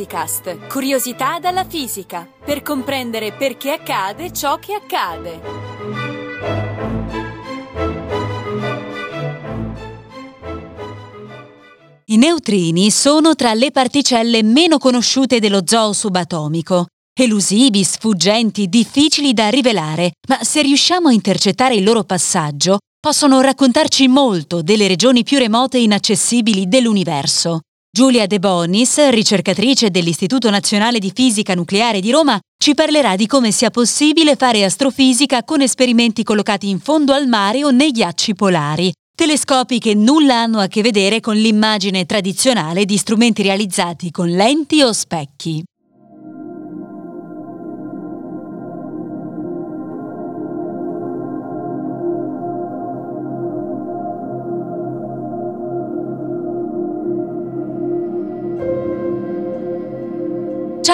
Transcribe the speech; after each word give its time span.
Physicast, 0.00 0.66
curiosità 0.68 1.38
dalla 1.38 1.64
fisica, 1.64 2.26
per 2.42 2.62
comprendere 2.62 3.32
perché 3.32 3.72
accade 3.72 4.32
ciò 4.32 4.56
che 4.58 4.72
accade. 4.72 5.40
I 12.06 12.16
neutrini 12.16 12.90
sono 12.90 13.34
tra 13.34 13.52
le 13.52 13.70
particelle 13.70 14.42
meno 14.42 14.78
conosciute 14.78 15.38
dello 15.38 15.62
zoo 15.66 15.92
subatomico. 15.92 16.86
Elusivi, 17.12 17.84
sfuggenti, 17.84 18.68
difficili 18.68 19.34
da 19.34 19.50
rivelare, 19.50 20.12
ma 20.28 20.42
se 20.42 20.62
riusciamo 20.62 21.08
a 21.08 21.12
intercettare 21.12 21.74
il 21.74 21.84
loro 21.84 22.04
passaggio, 22.04 22.78
possono 22.98 23.40
raccontarci 23.42 24.08
molto 24.08 24.62
delle 24.62 24.88
regioni 24.88 25.24
più 25.24 25.36
remote 25.36 25.76
e 25.76 25.82
inaccessibili 25.82 26.68
dell'universo. 26.68 27.60
Giulia 27.92 28.28
De 28.28 28.38
Bonis, 28.38 29.08
ricercatrice 29.08 29.90
dell'Istituto 29.90 30.48
Nazionale 30.48 31.00
di 31.00 31.10
Fisica 31.12 31.56
Nucleare 31.56 31.98
di 31.98 32.12
Roma, 32.12 32.38
ci 32.56 32.72
parlerà 32.72 33.16
di 33.16 33.26
come 33.26 33.50
sia 33.50 33.70
possibile 33.70 34.36
fare 34.36 34.62
astrofisica 34.62 35.42
con 35.42 35.60
esperimenti 35.60 36.22
collocati 36.22 36.68
in 36.68 36.78
fondo 36.78 37.12
al 37.12 37.26
mare 37.26 37.64
o 37.64 37.70
nei 37.70 37.90
ghiacci 37.90 38.36
polari, 38.36 38.92
telescopi 39.12 39.80
che 39.80 39.94
nulla 39.94 40.36
hanno 40.36 40.60
a 40.60 40.68
che 40.68 40.82
vedere 40.82 41.18
con 41.18 41.34
l'immagine 41.34 42.06
tradizionale 42.06 42.84
di 42.84 42.96
strumenti 42.96 43.42
realizzati 43.42 44.12
con 44.12 44.28
lenti 44.28 44.82
o 44.82 44.92
specchi. 44.92 45.60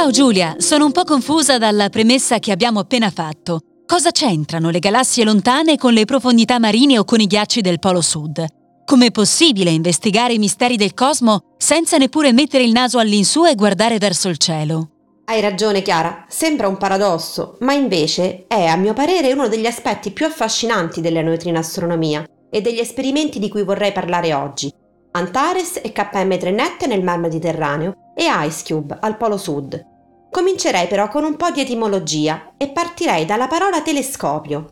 Ciao 0.06 0.14
Giulia, 0.14 0.54
sono 0.58 0.84
un 0.84 0.92
po' 0.92 1.02
confusa 1.02 1.58
dalla 1.58 1.88
premessa 1.88 2.38
che 2.38 2.52
abbiamo 2.52 2.78
appena 2.78 3.10
fatto. 3.10 3.58
Cosa 3.84 4.12
c'entrano 4.12 4.70
le 4.70 4.78
galassie 4.78 5.24
lontane 5.24 5.76
con 5.76 5.92
le 5.92 6.04
profondità 6.04 6.60
marine 6.60 6.96
o 6.96 7.04
con 7.04 7.18
i 7.18 7.26
ghiacci 7.26 7.60
del 7.60 7.80
Polo 7.80 8.00
Sud? 8.00 8.46
Com'è 8.84 9.10
possibile 9.10 9.70
investigare 9.70 10.34
i 10.34 10.38
misteri 10.38 10.76
del 10.76 10.94
cosmo 10.94 11.40
senza 11.58 11.96
neppure 11.96 12.32
mettere 12.32 12.62
il 12.62 12.70
naso 12.70 13.00
all'insù 13.00 13.46
e 13.46 13.56
guardare 13.56 13.98
verso 13.98 14.28
il 14.28 14.36
cielo? 14.36 14.90
Hai 15.24 15.40
ragione 15.40 15.82
Chiara, 15.82 16.24
sembra 16.28 16.68
un 16.68 16.76
paradosso, 16.76 17.56
ma 17.62 17.72
invece 17.72 18.44
è 18.46 18.64
a 18.64 18.76
mio 18.76 18.92
parere 18.92 19.32
uno 19.32 19.48
degli 19.48 19.66
aspetti 19.66 20.12
più 20.12 20.26
affascinanti 20.26 21.00
della 21.00 21.22
neutrinoastronomia 21.22 22.24
e 22.48 22.60
degli 22.60 22.78
esperimenti 22.78 23.40
di 23.40 23.48
cui 23.48 23.64
vorrei 23.64 23.90
parlare 23.90 24.32
oggi. 24.34 24.72
Antares 25.10 25.80
e 25.82 25.92
KM3NET 25.92 26.86
nel 26.86 27.02
Mar 27.02 27.18
Mediterraneo 27.18 28.12
e 28.14 28.26
Ice 28.46 28.62
Cube 28.64 28.98
al 29.00 29.16
Polo 29.16 29.36
Sud. 29.36 29.94
Comincerei 30.36 30.86
però 30.86 31.08
con 31.08 31.24
un 31.24 31.34
po' 31.36 31.50
di 31.50 31.62
etimologia 31.62 32.52
e 32.58 32.68
partirei 32.68 33.24
dalla 33.24 33.46
parola 33.46 33.80
telescopio. 33.80 34.66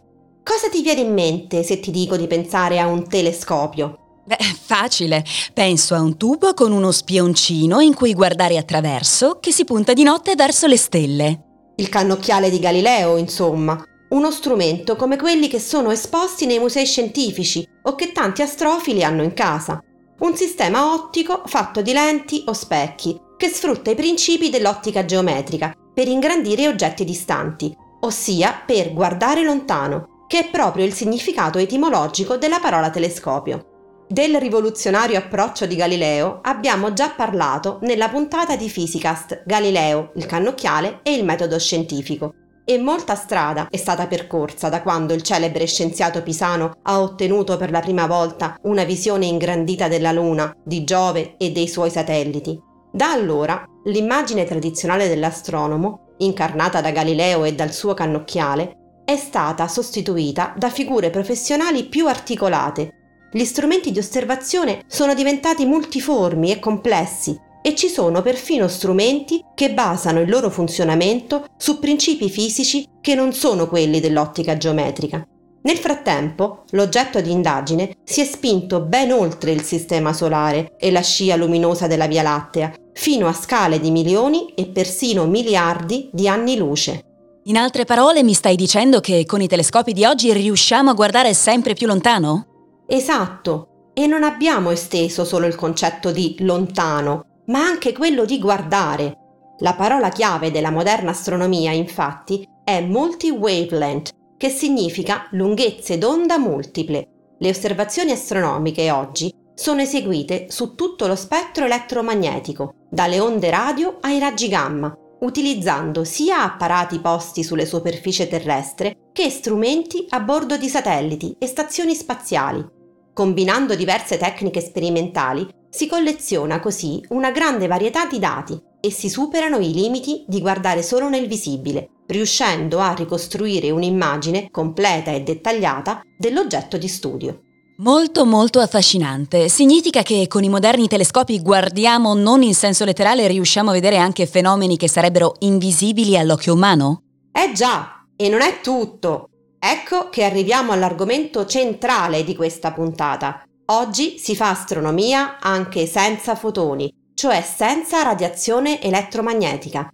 Cosa 0.45 0.69
ti 0.69 0.83
viene 0.83 1.01
in 1.01 1.15
mente 1.15 1.62
se 1.62 1.81
ti 1.81 1.91
dico 1.91 2.19
di 2.19 2.27
pensare 2.27 2.79
a 2.79 2.87
un 2.87 3.09
telescopio? 3.09 4.20
Beh, 4.27 4.37
facile. 4.61 5.25
Penso 5.55 5.95
a 5.95 6.03
un 6.03 6.19
tubo 6.19 6.53
con 6.53 6.70
uno 6.70 6.91
spioncino 6.91 7.81
in 7.81 7.95
cui 7.95 8.12
guardare 8.12 8.59
attraverso 8.59 9.39
che 9.41 9.53
si 9.53 9.65
punta 9.65 9.95
di 9.95 10.03
notte 10.03 10.35
verso 10.35 10.67
le 10.67 10.77
stelle. 10.77 11.41
Il 11.77 11.89
cannocchiale 11.89 12.51
di 12.51 12.59
Galileo, 12.59 13.17
insomma. 13.17 13.83
Uno 14.11 14.31
strumento 14.31 14.97
come 14.97 15.17
quelli 15.17 15.48
che 15.48 15.61
sono 15.61 15.91
esposti 15.91 16.45
nei 16.45 16.59
musei 16.59 16.85
scientifici 16.85 17.67
o 17.85 17.95
che 17.95 18.12
tanti 18.12 18.42
astrofili 18.42 19.03
hanno 19.03 19.23
in 19.23 19.33
casa. 19.33 19.83
Un 20.19 20.37
sistema 20.37 20.92
ottico 20.92 21.41
fatto 21.47 21.81
di 21.81 21.95
lenti 21.95 22.45
o 22.48 22.53
specchi 22.53 23.23
che 23.36 23.48
sfrutta 23.48 23.90
i 23.90 23.94
principi 23.94 24.50
dell'ottica 24.50 25.04
geometrica 25.04 25.74
per 25.92 26.08
ingrandire 26.08 26.68
oggetti 26.68 27.05
distanti, 27.05 27.74
ossia 28.00 28.62
per 28.67 28.92
guardare 28.92 29.42
lontano, 29.42 30.24
che 30.27 30.40
è 30.40 30.50
proprio 30.50 30.84
il 30.84 30.92
significato 30.92 31.58
etimologico 31.58 32.36
della 32.36 32.58
parola 32.58 32.90
telescopio. 32.90 33.68
Del 34.06 34.36
rivoluzionario 34.39 35.18
approccio 35.18 35.67
di 35.67 35.77
Galileo 35.77 36.40
abbiamo 36.42 36.92
già 36.92 37.11
parlato 37.11 37.78
nella 37.83 38.08
puntata 38.08 38.55
di 38.55 38.68
Physicast 38.68 39.42
Galileo, 39.46 40.12
il 40.17 40.27
cannocchiale 40.27 41.00
e 41.02 41.14
il 41.14 41.24
metodo 41.24 41.58
scientifico. 41.58 42.34
E 42.67 42.78
molta 42.78 43.14
strada 43.14 43.68
è 43.70 43.77
stata 43.77 44.06
percorsa 44.06 44.68
da 44.68 44.83
quando 44.83 45.12
il 45.12 45.23
celebre 45.23 45.67
scienziato 45.67 46.23
pisano 46.23 46.73
ha 46.83 47.00
ottenuto 47.00 47.56
per 47.56 47.70
la 47.70 47.80
prima 47.80 48.06
volta 48.06 48.56
una 48.62 48.84
visione 48.84 49.27
ingrandita 49.27 49.89
della 49.89 50.12
Luna, 50.12 50.55
di 50.62 50.83
Giove 50.84 51.36
e 51.36 51.50
dei 51.50 51.68
suoi 51.68 51.90
satelliti, 51.90 52.58
da 52.94 53.10
allora 53.10 53.64
l'immagine 53.86 54.44
tradizionale 54.44 55.08
dell'astronomo, 55.08 56.14
incarnata 56.18 56.80
da 56.80 56.92
Galileo 56.92 57.42
e 57.42 57.52
dal 57.52 57.72
suo 57.72 57.92
cannocchiale, 57.92 59.02
è 59.05 59.16
stata 59.16 59.66
sostituita 59.66 60.55
da 60.56 60.70
figure 60.70 61.10
professionali 61.10 61.86
più 61.86 62.06
articolate. 62.06 62.92
Gli 63.32 63.44
strumenti 63.44 63.90
di 63.90 63.98
osservazione 63.98 64.82
sono 64.86 65.12
diventati 65.12 65.64
multiformi 65.64 66.52
e 66.52 66.60
complessi 66.60 67.36
e 67.60 67.74
ci 67.74 67.88
sono 67.88 68.22
perfino 68.22 68.68
strumenti 68.68 69.42
che 69.56 69.72
basano 69.72 70.20
il 70.20 70.30
loro 70.30 70.48
funzionamento 70.48 71.46
su 71.56 71.80
principi 71.80 72.30
fisici 72.30 72.86
che 73.00 73.16
non 73.16 73.32
sono 73.32 73.66
quelli 73.66 73.98
dell'ottica 73.98 74.56
geometrica. 74.56 75.26
Nel 75.62 75.78
frattempo, 75.78 76.64
l'oggetto 76.70 77.20
di 77.20 77.32
indagine 77.32 77.96
si 78.05 78.20
è 78.20 78.24
spinto 78.24 78.82
ben 78.82 79.11
oltre 79.11 79.50
il 79.50 79.62
sistema 79.62 80.12
solare 80.12 80.76
e 80.78 80.92
la 80.92 81.00
scia 81.00 81.36
luminosa 81.36 81.86
della 81.86 82.06
Via 82.06 82.22
Lattea, 82.22 82.72
fino 82.94 83.27
a 83.27 83.32
scale 83.32 83.78
di 83.78 83.90
milioni 83.90 84.55
e 84.55 84.66
persino 84.66 85.27
miliardi 85.27 86.08
di 86.12 86.27
anni 86.27 86.56
luce. 86.56 87.02
In 87.44 87.58
altre 87.58 87.84
parole, 87.84 88.22
mi 88.22 88.32
stai 88.32 88.56
dicendo 88.56 89.00
che 89.00 89.27
con 89.27 89.42
i 89.42 89.48
telescopi 89.48 89.92
di 89.92 90.06
oggi 90.06 90.32
riusciamo 90.32 90.90
a 90.90 90.94
guardare 90.94 91.34
sempre 91.34 91.74
più 91.74 91.86
lontano? 91.86 92.46
Esatto, 92.86 93.90
e 93.92 94.06
non 94.06 94.22
abbiamo 94.22 94.70
esteso 94.70 95.24
solo 95.24 95.46
il 95.46 95.55
concetto 95.55 96.10
di 96.10 96.36
lontano, 96.38 97.42
ma 97.46 97.60
anche 97.60 97.92
quello 97.92 98.24
di 98.24 98.38
guardare. 98.38 99.18
La 99.58 99.74
parola 99.74 100.08
chiave 100.08 100.50
della 100.50 100.70
moderna 100.70 101.11
astronomia, 101.11 101.70
infatti, 101.72 102.48
è 102.64 102.80
multi-wavelength, 102.80 104.11
che 104.38 104.48
significa 104.48 105.26
lunghezze 105.32 105.98
d'onda 105.98 106.38
multiple. 106.38 107.06
Le 107.38 107.48
osservazioni 107.48 108.11
astronomiche 108.11 108.90
oggi 108.90 109.32
sono 109.55 109.81
eseguite 109.81 110.47
su 110.51 110.75
tutto 110.75 111.07
lo 111.07 111.15
spettro 111.15 111.65
elettromagnetico, 111.65 112.75
dalle 112.91 113.20
onde 113.20 113.51
radio 113.51 113.98
ai 114.01 114.19
raggi 114.19 114.48
gamma, 114.48 114.92
utilizzando 115.20 116.05
sia 116.05 116.42
apparati 116.42 116.98
posti 116.98 117.42
sulle 117.42 117.67
superfici 117.67 118.29
terrestre 118.29 119.11
che 119.13 119.31
strumenti 119.31 120.07
a 120.11 120.20
bordo 120.20 120.57
di 120.57 120.69
satelliti 120.69 121.37
e 121.39 121.47
stazioni 121.47 121.95
spaziali. 121.95 122.65
Combinando 123.13 123.77
diverse 123.77 124.19
tecniche 124.19 124.61
sperimentali, 124.61 125.48
si 125.71 125.86
colleziona 125.86 126.61
così 126.61 127.05
una 127.11 127.31
grande 127.31 127.67
varietà 127.67 128.06
di 128.06 128.19
dati 128.19 128.61
e 128.81 128.91
si 128.91 129.09
superano 129.09 129.59
i 129.59 129.73
limiti 129.73 130.25
di 130.26 130.41
guardare 130.41 130.82
solo 130.82 131.09
nel 131.09 131.26
visibile, 131.26 131.88
riuscendo 132.06 132.81
a 132.81 132.93
ricostruire 132.93 133.71
un'immagine 133.71 134.50
completa 134.50 135.11
e 135.11 135.23
dettagliata 135.23 136.03
dell'oggetto 136.19 136.76
di 136.76 136.88
studio. 136.88 137.44
Molto 137.79 138.25
molto 138.25 138.61
affascinante. 138.61 139.49
Significa 139.49 140.02
che 140.02 140.29
con 140.29 140.44
i 140.44 140.49
moderni 140.49 140.87
telescopi 140.87 141.43
guardiamo 141.43 142.14
non 142.14 142.43
in 142.43 142.55
senso 142.55 142.85
letterale 142.85 143.25
e 143.25 143.29
riusciamo 143.29 143.70
a 143.70 143.73
vedere 143.73 143.96
anche 143.96 144.26
fenomeni 144.26 144.76
che 144.76 144.88
sarebbero 144.88 145.35
invisibili 145.40 146.17
all'occhio 146.17 146.55
umano? 146.55 147.02
Eh 147.32 147.50
già, 147.52 148.06
e 148.14 148.29
non 148.29 148.43
è 148.43 148.61
tutto. 148.61 149.29
Ecco 149.58 150.08
che 150.08 150.23
arriviamo 150.23 150.70
all'argomento 150.70 151.46
centrale 151.46 152.23
di 152.23 152.37
questa 152.37 152.70
puntata. 152.70 153.43
Oggi 153.67 154.19
si 154.19 154.37
fa 154.37 154.50
astronomia 154.50 155.38
anche 155.41 155.87
senza 155.87 156.37
fotoni, 156.37 156.88
cioè 157.15 157.43
senza 157.43 158.05
radiazione 158.05 158.81
elettromagnetica. 158.81 159.88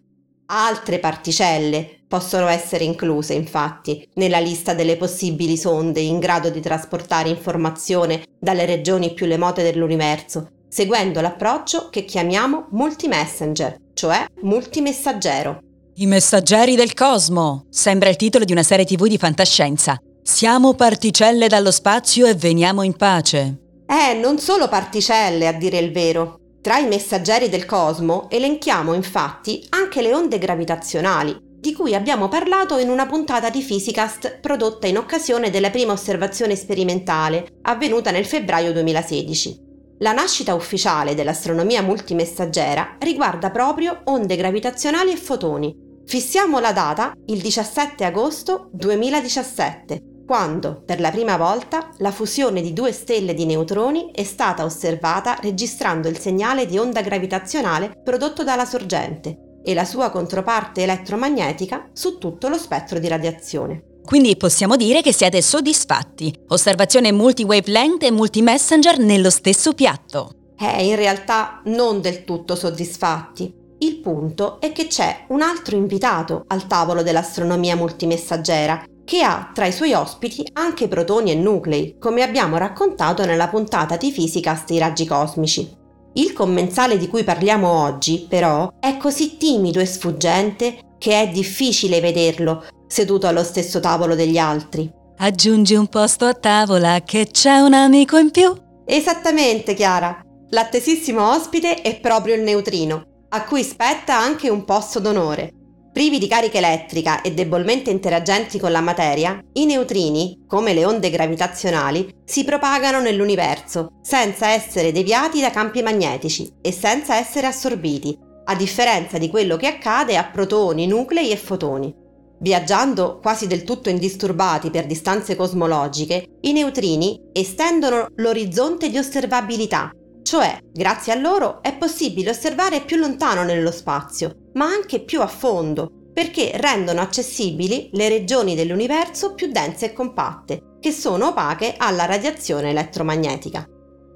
Altre 0.52 0.98
particelle, 0.98 2.00
Possono 2.10 2.48
essere 2.48 2.82
incluse, 2.82 3.34
infatti, 3.34 4.04
nella 4.14 4.40
lista 4.40 4.74
delle 4.74 4.96
possibili 4.96 5.56
sonde 5.56 6.00
in 6.00 6.18
grado 6.18 6.50
di 6.50 6.58
trasportare 6.60 7.28
informazione 7.28 8.24
dalle 8.36 8.66
regioni 8.66 9.14
più 9.14 9.26
remote 9.26 9.62
dell'universo, 9.62 10.48
seguendo 10.68 11.20
l'approccio 11.20 11.88
che 11.88 12.04
chiamiamo 12.04 12.66
multimessenger, 12.70 13.76
cioè 13.94 14.26
multimessaggero. 14.40 15.60
I 15.94 16.06
messaggeri 16.06 16.74
del 16.74 16.94
cosmo! 16.94 17.66
Sembra 17.70 18.08
il 18.08 18.16
titolo 18.16 18.44
di 18.44 18.50
una 18.50 18.64
serie 18.64 18.84
tv 18.84 19.06
di 19.06 19.16
fantascienza. 19.16 19.96
Siamo 20.20 20.74
particelle 20.74 21.46
dallo 21.46 21.70
spazio 21.70 22.26
e 22.26 22.34
veniamo 22.34 22.82
in 22.82 22.96
pace. 22.96 23.58
Eh, 23.86 24.14
non 24.14 24.40
solo 24.40 24.66
particelle, 24.66 25.46
a 25.46 25.52
dire 25.52 25.78
il 25.78 25.92
vero. 25.92 26.39
Tra 26.62 26.76
i 26.76 26.86
messaggeri 26.86 27.48
del 27.48 27.64
cosmo 27.64 28.28
elenchiamo 28.28 28.92
infatti 28.92 29.64
anche 29.70 30.02
le 30.02 30.12
onde 30.12 30.38
gravitazionali, 30.38 31.34
di 31.40 31.72
cui 31.72 31.94
abbiamo 31.94 32.28
parlato 32.28 32.76
in 32.76 32.90
una 32.90 33.06
puntata 33.06 33.48
di 33.48 33.62
Physicast 33.62 34.40
prodotta 34.40 34.86
in 34.86 34.98
occasione 34.98 35.48
della 35.48 35.70
prima 35.70 35.92
osservazione 35.92 36.56
sperimentale, 36.56 37.46
avvenuta 37.62 38.10
nel 38.10 38.26
febbraio 38.26 38.74
2016. 38.74 39.68
La 40.00 40.12
nascita 40.12 40.54
ufficiale 40.54 41.14
dell'astronomia 41.14 41.80
multimessaggera 41.80 42.96
riguarda 42.98 43.50
proprio 43.50 44.02
onde 44.04 44.36
gravitazionali 44.36 45.12
e 45.12 45.16
fotoni. 45.16 45.74
Fissiamo 46.04 46.58
la 46.58 46.72
data 46.72 47.14
il 47.26 47.40
17 47.40 48.04
agosto 48.04 48.68
2017, 48.72 50.09
quando 50.30 50.80
per 50.86 51.00
la 51.00 51.10
prima 51.10 51.36
volta 51.36 51.90
la 51.96 52.12
fusione 52.12 52.62
di 52.62 52.72
due 52.72 52.92
stelle 52.92 53.34
di 53.34 53.44
neutroni 53.46 54.10
è 54.12 54.22
stata 54.22 54.62
osservata 54.62 55.36
registrando 55.42 56.06
il 56.06 56.20
segnale 56.20 56.66
di 56.66 56.78
onda 56.78 57.00
gravitazionale 57.02 58.00
prodotto 58.00 58.44
dalla 58.44 58.64
sorgente 58.64 59.58
e 59.64 59.74
la 59.74 59.84
sua 59.84 60.10
controparte 60.10 60.82
elettromagnetica 60.82 61.90
su 61.92 62.18
tutto 62.18 62.46
lo 62.46 62.58
spettro 62.58 63.00
di 63.00 63.08
radiazione. 63.08 63.82
Quindi 64.04 64.36
possiamo 64.36 64.76
dire 64.76 65.02
che 65.02 65.12
siete 65.12 65.42
soddisfatti. 65.42 66.32
Osservazione 66.50 67.10
multi-wavelength 67.10 68.04
e 68.04 68.12
multi-messenger 68.12 69.00
nello 69.00 69.30
stesso 69.30 69.72
piatto. 69.72 70.30
Eh, 70.56 70.86
in 70.86 70.94
realtà 70.94 71.60
non 71.64 72.00
del 72.00 72.22
tutto 72.22 72.54
soddisfatti. 72.54 73.52
Il 73.82 73.96
punto 73.96 74.60
è 74.60 74.70
che 74.72 74.86
c'è 74.86 75.24
un 75.30 75.40
altro 75.40 75.74
invitato 75.74 76.44
al 76.48 76.66
tavolo 76.68 77.02
dell'astronomia 77.02 77.74
multimessaggera 77.74 78.84
che 79.04 79.22
ha 79.22 79.50
tra 79.52 79.66
i 79.66 79.72
suoi 79.72 79.92
ospiti 79.92 80.46
anche 80.52 80.88
protoni 80.88 81.30
e 81.30 81.34
nuclei, 81.34 81.96
come 81.98 82.22
abbiamo 82.22 82.56
raccontato 82.56 83.24
nella 83.24 83.48
puntata 83.48 83.96
di 83.96 84.12
fisica 84.12 84.62
dei 84.66 84.78
raggi 84.78 85.06
cosmici. 85.06 85.78
Il 86.14 86.32
commensale 86.32 86.98
di 86.98 87.08
cui 87.08 87.24
parliamo 87.24 87.68
oggi, 87.68 88.26
però, 88.28 88.72
è 88.80 88.96
così 88.96 89.36
timido 89.36 89.78
e 89.80 89.86
sfuggente 89.86 90.78
che 90.98 91.20
è 91.20 91.28
difficile 91.28 92.00
vederlo 92.00 92.64
seduto 92.86 93.26
allo 93.26 93.44
stesso 93.44 93.80
tavolo 93.80 94.14
degli 94.14 94.36
altri. 94.36 94.90
Aggiungi 95.18 95.74
un 95.74 95.86
posto 95.86 96.24
a 96.24 96.34
tavola 96.34 97.02
che 97.04 97.28
c'è 97.30 97.58
un 97.58 97.74
amico 97.74 98.16
in 98.16 98.30
più? 98.30 98.52
Esattamente, 98.84 99.74
Chiara. 99.74 100.20
L'attesissimo 100.50 101.30
ospite 101.30 101.82
è 101.82 102.00
proprio 102.00 102.34
il 102.34 102.42
neutrino, 102.42 103.04
a 103.28 103.44
cui 103.44 103.62
spetta 103.62 104.18
anche 104.18 104.48
un 104.48 104.64
posto 104.64 104.98
d'onore. 104.98 105.52
Privi 105.92 106.18
di 106.18 106.28
carica 106.28 106.58
elettrica 106.58 107.20
e 107.20 107.32
debolmente 107.32 107.90
interagenti 107.90 108.60
con 108.60 108.70
la 108.70 108.80
materia, 108.80 109.42
i 109.54 109.66
neutrini, 109.66 110.44
come 110.46 110.72
le 110.72 110.84
onde 110.84 111.10
gravitazionali, 111.10 112.08
si 112.24 112.44
propagano 112.44 113.00
nell'universo 113.00 113.98
senza 114.00 114.50
essere 114.50 114.92
deviati 114.92 115.40
da 115.40 115.50
campi 115.50 115.82
magnetici 115.82 116.48
e 116.62 116.70
senza 116.70 117.16
essere 117.16 117.48
assorbiti, 117.48 118.16
a 118.44 118.54
differenza 118.54 119.18
di 119.18 119.28
quello 119.28 119.56
che 119.56 119.66
accade 119.66 120.16
a 120.16 120.30
protoni, 120.30 120.86
nuclei 120.86 121.32
e 121.32 121.36
fotoni. 121.36 121.92
Viaggiando 122.38 123.18
quasi 123.20 123.48
del 123.48 123.64
tutto 123.64 123.90
indisturbati 123.90 124.70
per 124.70 124.86
distanze 124.86 125.34
cosmologiche, 125.34 126.38
i 126.42 126.52
neutrini 126.52 127.20
estendono 127.32 128.06
l'orizzonte 128.14 128.88
di 128.90 128.96
osservabilità, 128.96 129.90
cioè 130.22 130.56
grazie 130.72 131.12
a 131.12 131.16
loro 131.16 131.60
è 131.62 131.76
possibile 131.76 132.30
osservare 132.30 132.82
più 132.82 132.96
lontano 132.96 133.42
nello 133.42 133.72
spazio, 133.72 134.39
ma 134.54 134.66
anche 134.66 135.00
più 135.00 135.20
a 135.20 135.26
fondo, 135.26 135.90
perché 136.12 136.52
rendono 136.54 137.00
accessibili 137.00 137.90
le 137.92 138.08
regioni 138.08 138.54
dell'universo 138.54 139.34
più 139.34 139.50
dense 139.50 139.86
e 139.86 139.92
compatte, 139.92 140.76
che 140.80 140.92
sono 140.92 141.28
opache 141.28 141.74
alla 141.76 142.06
radiazione 142.06 142.70
elettromagnetica. 142.70 143.66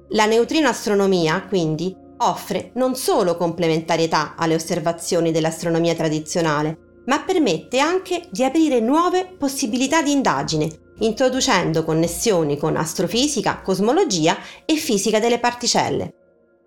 La 0.09 0.25
neutrinoastronomia, 0.25 1.45
quindi, 1.47 1.95
offre 2.17 2.71
non 2.75 2.95
solo 2.95 3.35
complementarietà 3.37 4.35
alle 4.37 4.55
osservazioni 4.55 5.31
dell'astronomia 5.31 5.95
tradizionale, 5.95 7.01
ma 7.05 7.21
permette 7.21 7.79
anche 7.79 8.27
di 8.31 8.43
aprire 8.43 8.79
nuove 8.79 9.35
possibilità 9.37 10.01
di 10.01 10.11
indagine, 10.11 10.69
introducendo 10.99 11.83
connessioni 11.83 12.57
con 12.57 12.75
astrofisica, 12.75 13.61
cosmologia 13.61 14.37
e 14.65 14.75
fisica 14.75 15.19
delle 15.19 15.39
particelle. 15.39 16.24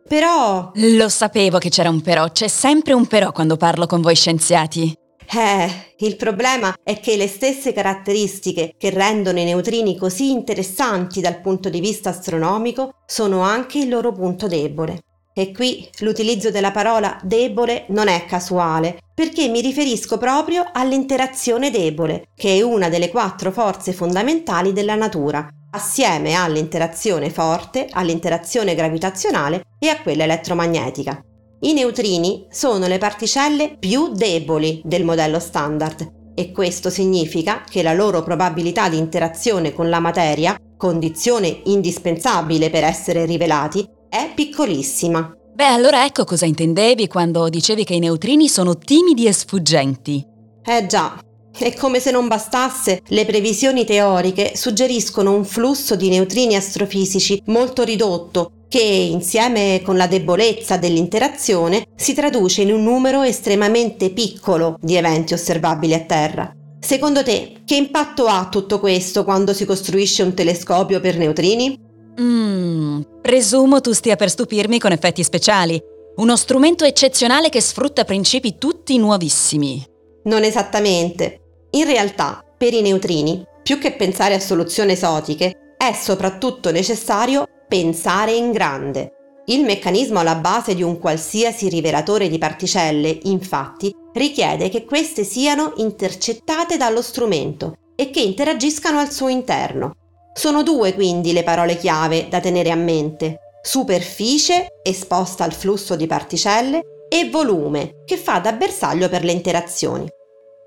Però... 0.08 0.70
Lo 0.74 1.08
sapevo 1.10 1.58
che 1.58 1.68
c'era 1.68 1.90
un 1.90 2.00
però, 2.00 2.30
c'è 2.30 2.48
sempre 2.48 2.94
un 2.94 3.06
però 3.06 3.30
quando 3.30 3.56
parlo 3.56 3.86
con 3.86 4.00
voi 4.00 4.14
scienziati. 4.14 4.96
Eh, 5.30 5.94
il 5.98 6.16
problema 6.16 6.74
è 6.82 6.98
che 7.00 7.16
le 7.16 7.28
stesse 7.28 7.74
caratteristiche 7.74 8.72
che 8.78 8.88
rendono 8.88 9.38
i 9.38 9.44
neutrini 9.44 9.98
così 9.98 10.30
interessanti 10.30 11.20
dal 11.20 11.42
punto 11.42 11.68
di 11.68 11.80
vista 11.80 12.08
astronomico 12.08 12.94
sono 13.04 13.42
anche 13.42 13.80
il 13.80 13.90
loro 13.90 14.12
punto 14.12 14.46
debole. 14.46 15.02
E 15.34 15.52
qui 15.52 15.86
l'utilizzo 15.98 16.50
della 16.50 16.70
parola 16.70 17.20
debole 17.22 17.84
non 17.88 18.08
è 18.08 18.24
casuale, 18.24 18.98
perché 19.14 19.48
mi 19.48 19.60
riferisco 19.60 20.16
proprio 20.16 20.64
all'interazione 20.72 21.70
debole, 21.70 22.28
che 22.34 22.56
è 22.56 22.62
una 22.62 22.88
delle 22.88 23.10
quattro 23.10 23.52
forze 23.52 23.92
fondamentali 23.92 24.72
della 24.72 24.94
natura, 24.94 25.48
assieme 25.70 26.34
all'interazione 26.34 27.30
forte, 27.30 27.88
all'interazione 27.90 28.74
gravitazionale 28.74 29.64
e 29.78 29.88
a 29.88 30.00
quella 30.00 30.24
elettromagnetica. 30.24 31.22
I 31.60 31.72
neutrini 31.72 32.46
sono 32.50 32.86
le 32.86 32.98
particelle 32.98 33.76
più 33.78 34.12
deboli 34.12 34.80
del 34.84 35.04
modello 35.04 35.40
standard 35.40 36.32
e 36.34 36.52
questo 36.52 36.88
significa 36.88 37.64
che 37.68 37.82
la 37.82 37.92
loro 37.92 38.22
probabilità 38.22 38.88
di 38.88 38.96
interazione 38.96 39.72
con 39.72 39.88
la 39.88 39.98
materia, 39.98 40.56
condizione 40.76 41.62
indispensabile 41.64 42.70
per 42.70 42.84
essere 42.84 43.24
rivelati, 43.24 43.84
è 44.08 44.30
piccolissima. 44.34 45.32
Beh, 45.52 45.64
allora 45.64 46.04
ecco 46.04 46.22
cosa 46.22 46.46
intendevi 46.46 47.08
quando 47.08 47.48
dicevi 47.48 47.82
che 47.82 47.94
i 47.94 47.98
neutrini 47.98 48.48
sono 48.48 48.78
timidi 48.78 49.26
e 49.26 49.32
sfuggenti. 49.32 50.24
Eh 50.64 50.86
già, 50.86 51.18
e 51.64 51.74
come 51.74 52.00
se 52.00 52.10
non 52.10 52.28
bastasse, 52.28 53.02
le 53.06 53.24
previsioni 53.24 53.84
teoriche 53.84 54.52
suggeriscono 54.54 55.34
un 55.34 55.44
flusso 55.44 55.96
di 55.96 56.08
neutrini 56.08 56.56
astrofisici 56.56 57.42
molto 57.46 57.82
ridotto 57.82 58.52
che, 58.68 58.80
insieme 58.80 59.80
con 59.82 59.96
la 59.96 60.06
debolezza 60.06 60.76
dell'interazione, 60.76 61.86
si 61.96 62.14
traduce 62.14 62.62
in 62.62 62.72
un 62.72 62.82
numero 62.82 63.22
estremamente 63.22 64.10
piccolo 64.10 64.76
di 64.80 64.96
eventi 64.96 65.32
osservabili 65.32 65.94
a 65.94 66.00
Terra. 66.00 66.52
Secondo 66.80 67.22
te, 67.22 67.62
che 67.64 67.74
impatto 67.74 68.26
ha 68.26 68.48
tutto 68.50 68.78
questo 68.78 69.24
quando 69.24 69.52
si 69.52 69.64
costruisce 69.64 70.22
un 70.22 70.34
telescopio 70.34 71.00
per 71.00 71.16
neutrini? 71.16 71.78
Mmm, 72.20 73.00
presumo 73.20 73.80
tu 73.80 73.92
stia 73.92 74.16
per 74.16 74.30
stupirmi 74.30 74.78
con 74.78 74.92
effetti 74.92 75.24
speciali. 75.24 75.80
Uno 76.16 76.36
strumento 76.36 76.84
eccezionale 76.84 77.48
che 77.48 77.60
sfrutta 77.60 78.04
principi 78.04 78.58
tutti 78.58 78.96
nuovissimi. 78.98 79.84
Non 80.24 80.42
esattamente. 80.42 81.40
In 81.70 81.84
realtà, 81.84 82.42
per 82.56 82.72
i 82.72 82.80
neutrini, 82.80 83.44
più 83.62 83.78
che 83.78 83.92
pensare 83.92 84.34
a 84.34 84.40
soluzioni 84.40 84.92
esotiche, 84.92 85.74
è 85.76 85.92
soprattutto 85.92 86.70
necessario 86.70 87.46
pensare 87.68 88.32
in 88.32 88.50
grande. 88.50 89.12
Il 89.46 89.64
meccanismo 89.64 90.20
alla 90.20 90.36
base 90.36 90.74
di 90.74 90.82
un 90.82 90.98
qualsiasi 90.98 91.68
rivelatore 91.68 92.28
di 92.28 92.38
particelle, 92.38 93.18
infatti, 93.24 93.94
richiede 94.12 94.68
che 94.68 94.84
queste 94.84 95.24
siano 95.24 95.72
intercettate 95.76 96.76
dallo 96.76 97.02
strumento 97.02 97.74
e 97.94 98.10
che 98.10 98.20
interagiscano 98.20 98.98
al 98.98 99.10
suo 99.10 99.28
interno, 99.28 99.92
sono 100.38 100.62
due 100.62 100.94
quindi 100.94 101.32
le 101.32 101.42
parole 101.42 101.76
chiave 101.76 102.28
da 102.28 102.38
tenere 102.38 102.70
a 102.70 102.76
mente. 102.76 103.38
Superficie, 103.60 104.68
esposta 104.84 105.42
al 105.42 105.52
flusso 105.52 105.96
di 105.96 106.06
particelle, 106.06 106.80
e 107.08 107.28
volume, 107.28 108.02
che 108.04 108.16
fa 108.16 108.38
da 108.38 108.52
bersaglio 108.52 109.08
per 109.08 109.24
le 109.24 109.32
interazioni. 109.32 110.06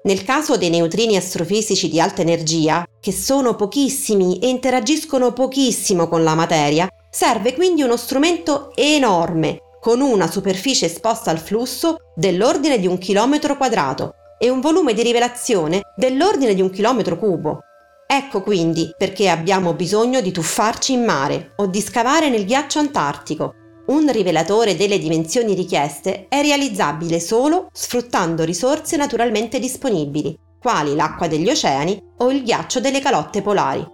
Nel 0.03 0.23
caso 0.23 0.57
dei 0.57 0.71
neutrini 0.71 1.15
astrofisici 1.15 1.87
di 1.87 1.99
alta 1.99 2.21
energia, 2.21 2.83
che 2.99 3.11
sono 3.11 3.55
pochissimi 3.55 4.39
e 4.39 4.49
interagiscono 4.49 5.31
pochissimo 5.31 6.07
con 6.07 6.23
la 6.23 6.33
materia, 6.33 6.87
serve 7.11 7.53
quindi 7.53 7.83
uno 7.83 7.97
strumento 7.97 8.71
enorme, 8.73 9.59
con 9.79 10.01
una 10.01 10.29
superficie 10.29 10.87
esposta 10.87 11.29
al 11.29 11.37
flusso 11.37 11.97
dell'ordine 12.15 12.79
di 12.79 12.87
un 12.87 12.97
chilometro 12.97 13.55
quadrato 13.57 14.13
e 14.39 14.49
un 14.49 14.59
volume 14.59 14.95
di 14.95 15.03
rivelazione 15.03 15.81
dell'ordine 15.95 16.55
di 16.55 16.61
un 16.61 16.71
chilometro 16.71 17.17
cubo. 17.17 17.59
Ecco 18.07 18.41
quindi 18.41 18.93
perché 18.97 19.29
abbiamo 19.29 19.73
bisogno 19.73 20.19
di 20.19 20.31
tuffarci 20.31 20.93
in 20.93 21.05
mare 21.05 21.53
o 21.57 21.67
di 21.67 21.79
scavare 21.79 22.29
nel 22.29 22.45
ghiaccio 22.45 22.79
antartico. 22.79 23.53
Un 23.91 24.09
rivelatore 24.09 24.77
delle 24.77 24.97
dimensioni 24.97 25.53
richieste 25.53 26.27
è 26.29 26.41
realizzabile 26.41 27.19
solo 27.19 27.67
sfruttando 27.73 28.45
risorse 28.45 28.95
naturalmente 28.95 29.59
disponibili, 29.59 30.33
quali 30.61 30.95
l'acqua 30.95 31.27
degli 31.27 31.49
oceani 31.49 32.01
o 32.19 32.31
il 32.31 32.41
ghiaccio 32.41 32.79
delle 32.79 33.01
calotte 33.01 33.41
polari. 33.41 33.85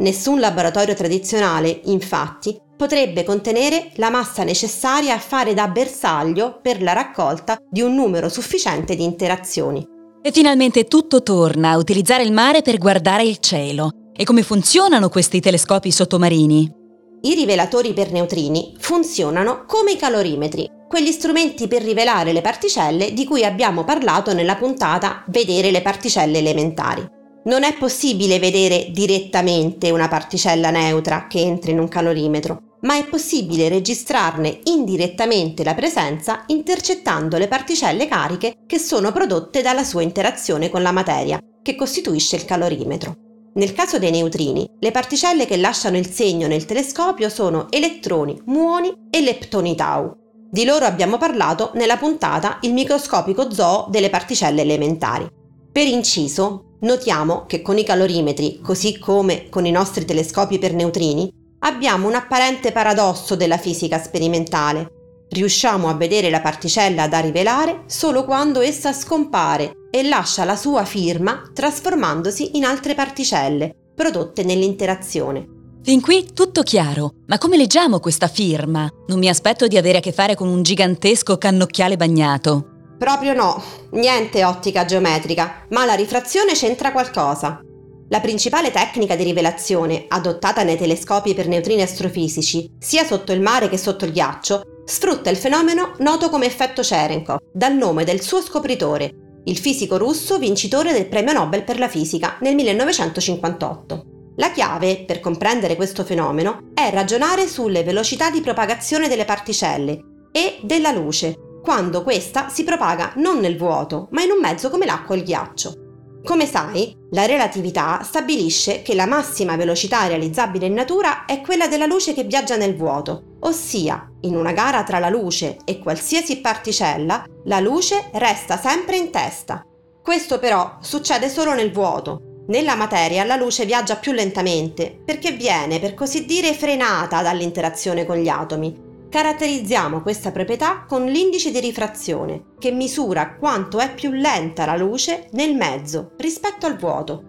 Nessun 0.00 0.38
laboratorio 0.38 0.92
tradizionale, 0.94 1.80
infatti, 1.84 2.60
potrebbe 2.76 3.24
contenere 3.24 3.92
la 3.94 4.10
massa 4.10 4.44
necessaria 4.44 5.14
a 5.14 5.18
fare 5.18 5.54
da 5.54 5.66
bersaglio 5.66 6.58
per 6.60 6.82
la 6.82 6.92
raccolta 6.92 7.56
di 7.70 7.80
un 7.80 7.94
numero 7.94 8.28
sufficiente 8.28 8.94
di 8.94 9.04
interazioni. 9.04 9.82
E 10.20 10.30
finalmente 10.30 10.84
tutto 10.84 11.22
torna 11.22 11.70
a 11.70 11.78
utilizzare 11.78 12.22
il 12.22 12.32
mare 12.32 12.60
per 12.60 12.76
guardare 12.76 13.24
il 13.24 13.38
cielo. 13.38 13.92
E 14.14 14.24
come 14.24 14.42
funzionano 14.42 15.08
questi 15.08 15.40
telescopi 15.40 15.90
sottomarini? 15.90 16.80
I 17.24 17.34
rivelatori 17.34 17.92
per 17.92 18.10
neutrini 18.10 18.74
funzionano 18.80 19.64
come 19.68 19.92
i 19.92 19.96
calorimetri, 19.96 20.68
quegli 20.88 21.12
strumenti 21.12 21.68
per 21.68 21.80
rivelare 21.80 22.32
le 22.32 22.40
particelle 22.40 23.12
di 23.12 23.24
cui 23.24 23.44
abbiamo 23.44 23.84
parlato 23.84 24.34
nella 24.34 24.56
puntata 24.56 25.22
Vedere 25.28 25.70
le 25.70 25.82
particelle 25.82 26.38
elementari. 26.38 27.06
Non 27.44 27.62
è 27.62 27.76
possibile 27.76 28.40
vedere 28.40 28.88
direttamente 28.90 29.90
una 29.90 30.08
particella 30.08 30.70
neutra 30.70 31.28
che 31.28 31.38
entra 31.38 31.70
in 31.70 31.78
un 31.78 31.86
calorimetro, 31.86 32.78
ma 32.80 32.96
è 32.96 33.04
possibile 33.04 33.68
registrarne 33.68 34.58
indirettamente 34.64 35.62
la 35.62 35.74
presenza 35.74 36.42
intercettando 36.48 37.38
le 37.38 37.46
particelle 37.46 38.08
cariche 38.08 38.56
che 38.66 38.78
sono 38.80 39.12
prodotte 39.12 39.62
dalla 39.62 39.84
sua 39.84 40.02
interazione 40.02 40.70
con 40.70 40.82
la 40.82 40.90
materia, 40.90 41.38
che 41.62 41.76
costituisce 41.76 42.34
il 42.34 42.44
calorimetro. 42.44 43.21
Nel 43.54 43.74
caso 43.74 43.98
dei 43.98 44.10
neutrini, 44.10 44.66
le 44.78 44.90
particelle 44.90 45.44
che 45.44 45.58
lasciano 45.58 45.98
il 45.98 46.08
segno 46.08 46.46
nel 46.46 46.64
telescopio 46.64 47.28
sono 47.28 47.66
elettroni, 47.68 48.40
muoni 48.46 48.90
e 49.10 49.20
leptoni 49.20 49.76
tau. 49.76 50.16
Di 50.50 50.64
loro 50.64 50.86
abbiamo 50.86 51.18
parlato 51.18 51.70
nella 51.74 51.98
puntata 51.98 52.58
Il 52.62 52.72
microscopico 52.72 53.52
zoo 53.52 53.88
delle 53.90 54.08
particelle 54.08 54.62
elementari. 54.62 55.26
Per 55.70 55.86
inciso, 55.86 56.76
notiamo 56.80 57.44
che 57.46 57.60
con 57.60 57.76
i 57.76 57.84
calorimetri, 57.84 58.60
così 58.62 58.98
come 58.98 59.48
con 59.50 59.66
i 59.66 59.70
nostri 59.70 60.06
telescopi 60.06 60.58
per 60.58 60.72
neutrini, 60.72 61.30
abbiamo 61.60 62.08
un 62.08 62.14
apparente 62.14 62.72
paradosso 62.72 63.34
della 63.34 63.58
fisica 63.58 63.98
sperimentale. 63.98 65.26
Riusciamo 65.28 65.88
a 65.88 65.94
vedere 65.94 66.30
la 66.30 66.40
particella 66.40 67.06
da 67.06 67.18
rivelare 67.20 67.82
solo 67.86 68.24
quando 68.24 68.60
essa 68.60 68.94
scompare 68.94 69.74
e 69.94 70.02
lascia 70.02 70.44
la 70.44 70.56
sua 70.56 70.86
firma 70.86 71.42
trasformandosi 71.52 72.56
in 72.56 72.64
altre 72.64 72.94
particelle 72.94 73.74
prodotte 73.94 74.42
nell'interazione. 74.42 75.46
Fin 75.82 76.00
qui 76.00 76.30
tutto 76.32 76.62
chiaro, 76.62 77.14
ma 77.26 77.36
come 77.36 77.58
leggiamo 77.58 78.00
questa 78.00 78.28
firma? 78.28 78.88
Non 79.08 79.18
mi 79.18 79.28
aspetto 79.28 79.66
di 79.66 79.76
avere 79.76 79.98
a 79.98 80.00
che 80.00 80.12
fare 80.12 80.34
con 80.34 80.48
un 80.48 80.62
gigantesco 80.62 81.36
cannocchiale 81.36 81.96
bagnato. 81.96 82.68
Proprio 82.98 83.34
no, 83.34 83.62
niente 83.90 84.44
ottica 84.44 84.84
geometrica, 84.84 85.66
ma 85.70 85.84
la 85.84 85.94
rifrazione 85.94 86.52
c'entra 86.52 86.92
qualcosa. 86.92 87.60
La 88.08 88.20
principale 88.20 88.70
tecnica 88.70 89.16
di 89.16 89.24
rivelazione, 89.24 90.04
adottata 90.08 90.62
nei 90.62 90.76
telescopi 90.76 91.34
per 91.34 91.48
neutrini 91.48 91.82
astrofisici, 91.82 92.70
sia 92.78 93.04
sotto 93.04 93.32
il 93.32 93.40
mare 93.40 93.68
che 93.68 93.76
sotto 93.76 94.04
il 94.04 94.12
ghiaccio, 94.12 94.62
sfrutta 94.84 95.30
il 95.30 95.36
fenomeno 95.36 95.94
noto 95.98 96.28
come 96.28 96.46
effetto 96.46 96.82
Cherenkov, 96.82 97.38
dal 97.52 97.74
nome 97.74 98.04
del 98.04 98.20
suo 98.20 98.40
scopritore, 98.40 99.21
il 99.44 99.58
fisico 99.58 99.96
russo 99.98 100.38
vincitore 100.38 100.92
del 100.92 101.08
premio 101.08 101.32
Nobel 101.32 101.64
per 101.64 101.78
la 101.78 101.88
fisica 101.88 102.36
nel 102.40 102.54
1958. 102.54 104.04
La 104.36 104.50
chiave 104.50 105.04
per 105.04 105.20
comprendere 105.20 105.76
questo 105.76 106.04
fenomeno 106.04 106.70
è 106.74 106.90
ragionare 106.90 107.46
sulle 107.46 107.82
velocità 107.82 108.30
di 108.30 108.40
propagazione 108.40 109.08
delle 109.08 109.24
particelle 109.24 110.00
e 110.32 110.58
della 110.62 110.92
luce, 110.92 111.34
quando 111.62 112.02
questa 112.02 112.48
si 112.48 112.64
propaga 112.64 113.12
non 113.16 113.38
nel 113.38 113.58
vuoto, 113.58 114.08
ma 114.12 114.22
in 114.22 114.30
un 114.30 114.40
mezzo 114.40 114.70
come 114.70 114.86
l'acqua 114.86 115.14
o 115.14 115.18
il 115.18 115.24
ghiaccio. 115.24 115.81
Come 116.24 116.46
sai, 116.46 116.96
la 117.10 117.26
relatività 117.26 118.00
stabilisce 118.04 118.82
che 118.82 118.94
la 118.94 119.06
massima 119.06 119.56
velocità 119.56 120.06
realizzabile 120.06 120.66
in 120.66 120.72
natura 120.72 121.24
è 121.24 121.40
quella 121.40 121.66
della 121.66 121.86
luce 121.86 122.14
che 122.14 122.22
viaggia 122.22 122.56
nel 122.56 122.76
vuoto, 122.76 123.38
ossia, 123.40 124.08
in 124.20 124.36
una 124.36 124.52
gara 124.52 124.84
tra 124.84 125.00
la 125.00 125.08
luce 125.08 125.56
e 125.64 125.80
qualsiasi 125.80 126.40
particella, 126.40 127.24
la 127.46 127.58
luce 127.58 128.10
resta 128.12 128.56
sempre 128.56 128.96
in 128.96 129.10
testa. 129.10 129.66
Questo 130.00 130.38
però 130.38 130.76
succede 130.80 131.28
solo 131.28 131.54
nel 131.54 131.72
vuoto. 131.72 132.44
Nella 132.46 132.76
materia 132.76 133.24
la 133.24 133.36
luce 133.36 133.64
viaggia 133.64 133.96
più 133.96 134.12
lentamente 134.12 134.96
perché 135.04 135.32
viene, 135.32 135.80
per 135.80 135.94
così 135.94 136.24
dire, 136.24 136.54
frenata 136.54 137.20
dall'interazione 137.22 138.06
con 138.06 138.16
gli 138.16 138.28
atomi 138.28 138.90
Caratterizziamo 139.12 140.00
questa 140.00 140.30
proprietà 140.30 140.86
con 140.88 141.04
l'indice 141.04 141.50
di 141.50 141.60
rifrazione, 141.60 142.44
che 142.58 142.70
misura 142.70 143.34
quanto 143.34 143.78
è 143.78 143.92
più 143.92 144.10
lenta 144.10 144.64
la 144.64 144.74
luce 144.74 145.28
nel 145.32 145.54
mezzo 145.54 146.12
rispetto 146.16 146.64
al 146.64 146.78
vuoto. 146.78 147.22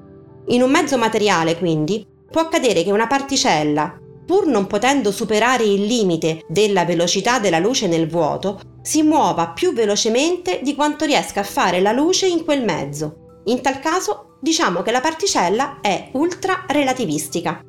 In 0.47 0.61
un 0.61 0.71
mezzo 0.71 0.97
materiale, 0.97 1.57
quindi, 1.57 2.07
può 2.31 2.39
accadere 2.39 2.83
che 2.83 2.91
una 2.93 3.07
particella, 3.07 3.99
pur 4.25 4.47
non 4.47 4.65
potendo 4.65 5.11
superare 5.11 5.65
il 5.65 5.83
limite 5.83 6.45
della 6.47 6.85
velocità 6.85 7.39
della 7.39 7.59
luce 7.59 7.87
nel 7.87 8.07
vuoto, 8.07 8.61
si 8.81 9.03
muova 9.03 9.49
più 9.49 9.73
velocemente 9.73 10.61
di 10.63 10.75
quanto 10.75 11.03
riesca 11.03 11.41
a 11.41 11.43
fare 11.43 11.81
la 11.81 11.91
luce 11.91 12.27
in 12.27 12.45
quel 12.45 12.63
mezzo. 12.63 13.41
In 13.47 13.59
tal 13.59 13.81
caso 13.81 14.37
diciamo 14.39 14.83
che 14.83 14.91
la 14.91 15.01
particella 15.01 15.79
è 15.81 16.11
ultra 16.13 16.63
relativistica. 16.65 17.61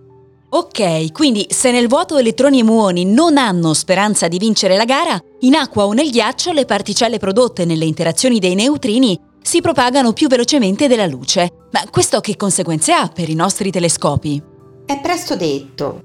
Ok, 0.56 1.10
quindi 1.10 1.46
se 1.50 1.72
nel 1.72 1.88
vuoto 1.88 2.16
elettroni 2.16 2.60
e 2.60 2.62
muoni 2.62 3.04
non 3.04 3.38
hanno 3.38 3.74
speranza 3.74 4.28
di 4.28 4.38
vincere 4.38 4.76
la 4.76 4.84
gara, 4.84 5.18
in 5.40 5.56
acqua 5.56 5.84
o 5.84 5.92
nel 5.92 6.10
ghiaccio 6.10 6.52
le 6.52 6.64
particelle 6.64 7.18
prodotte 7.18 7.64
nelle 7.64 7.86
interazioni 7.86 8.38
dei 8.38 8.54
neutrini 8.54 9.18
si 9.42 9.60
propagano 9.60 10.12
più 10.12 10.28
velocemente 10.28 10.86
della 10.86 11.06
luce. 11.06 11.66
Ma 11.72 11.80
questo 11.90 12.20
che 12.20 12.36
conseguenze 12.36 12.92
ha 12.92 13.08
per 13.08 13.30
i 13.30 13.34
nostri 13.34 13.72
telescopi? 13.72 14.40
È 14.86 15.00
presto 15.00 15.34
detto. 15.34 16.04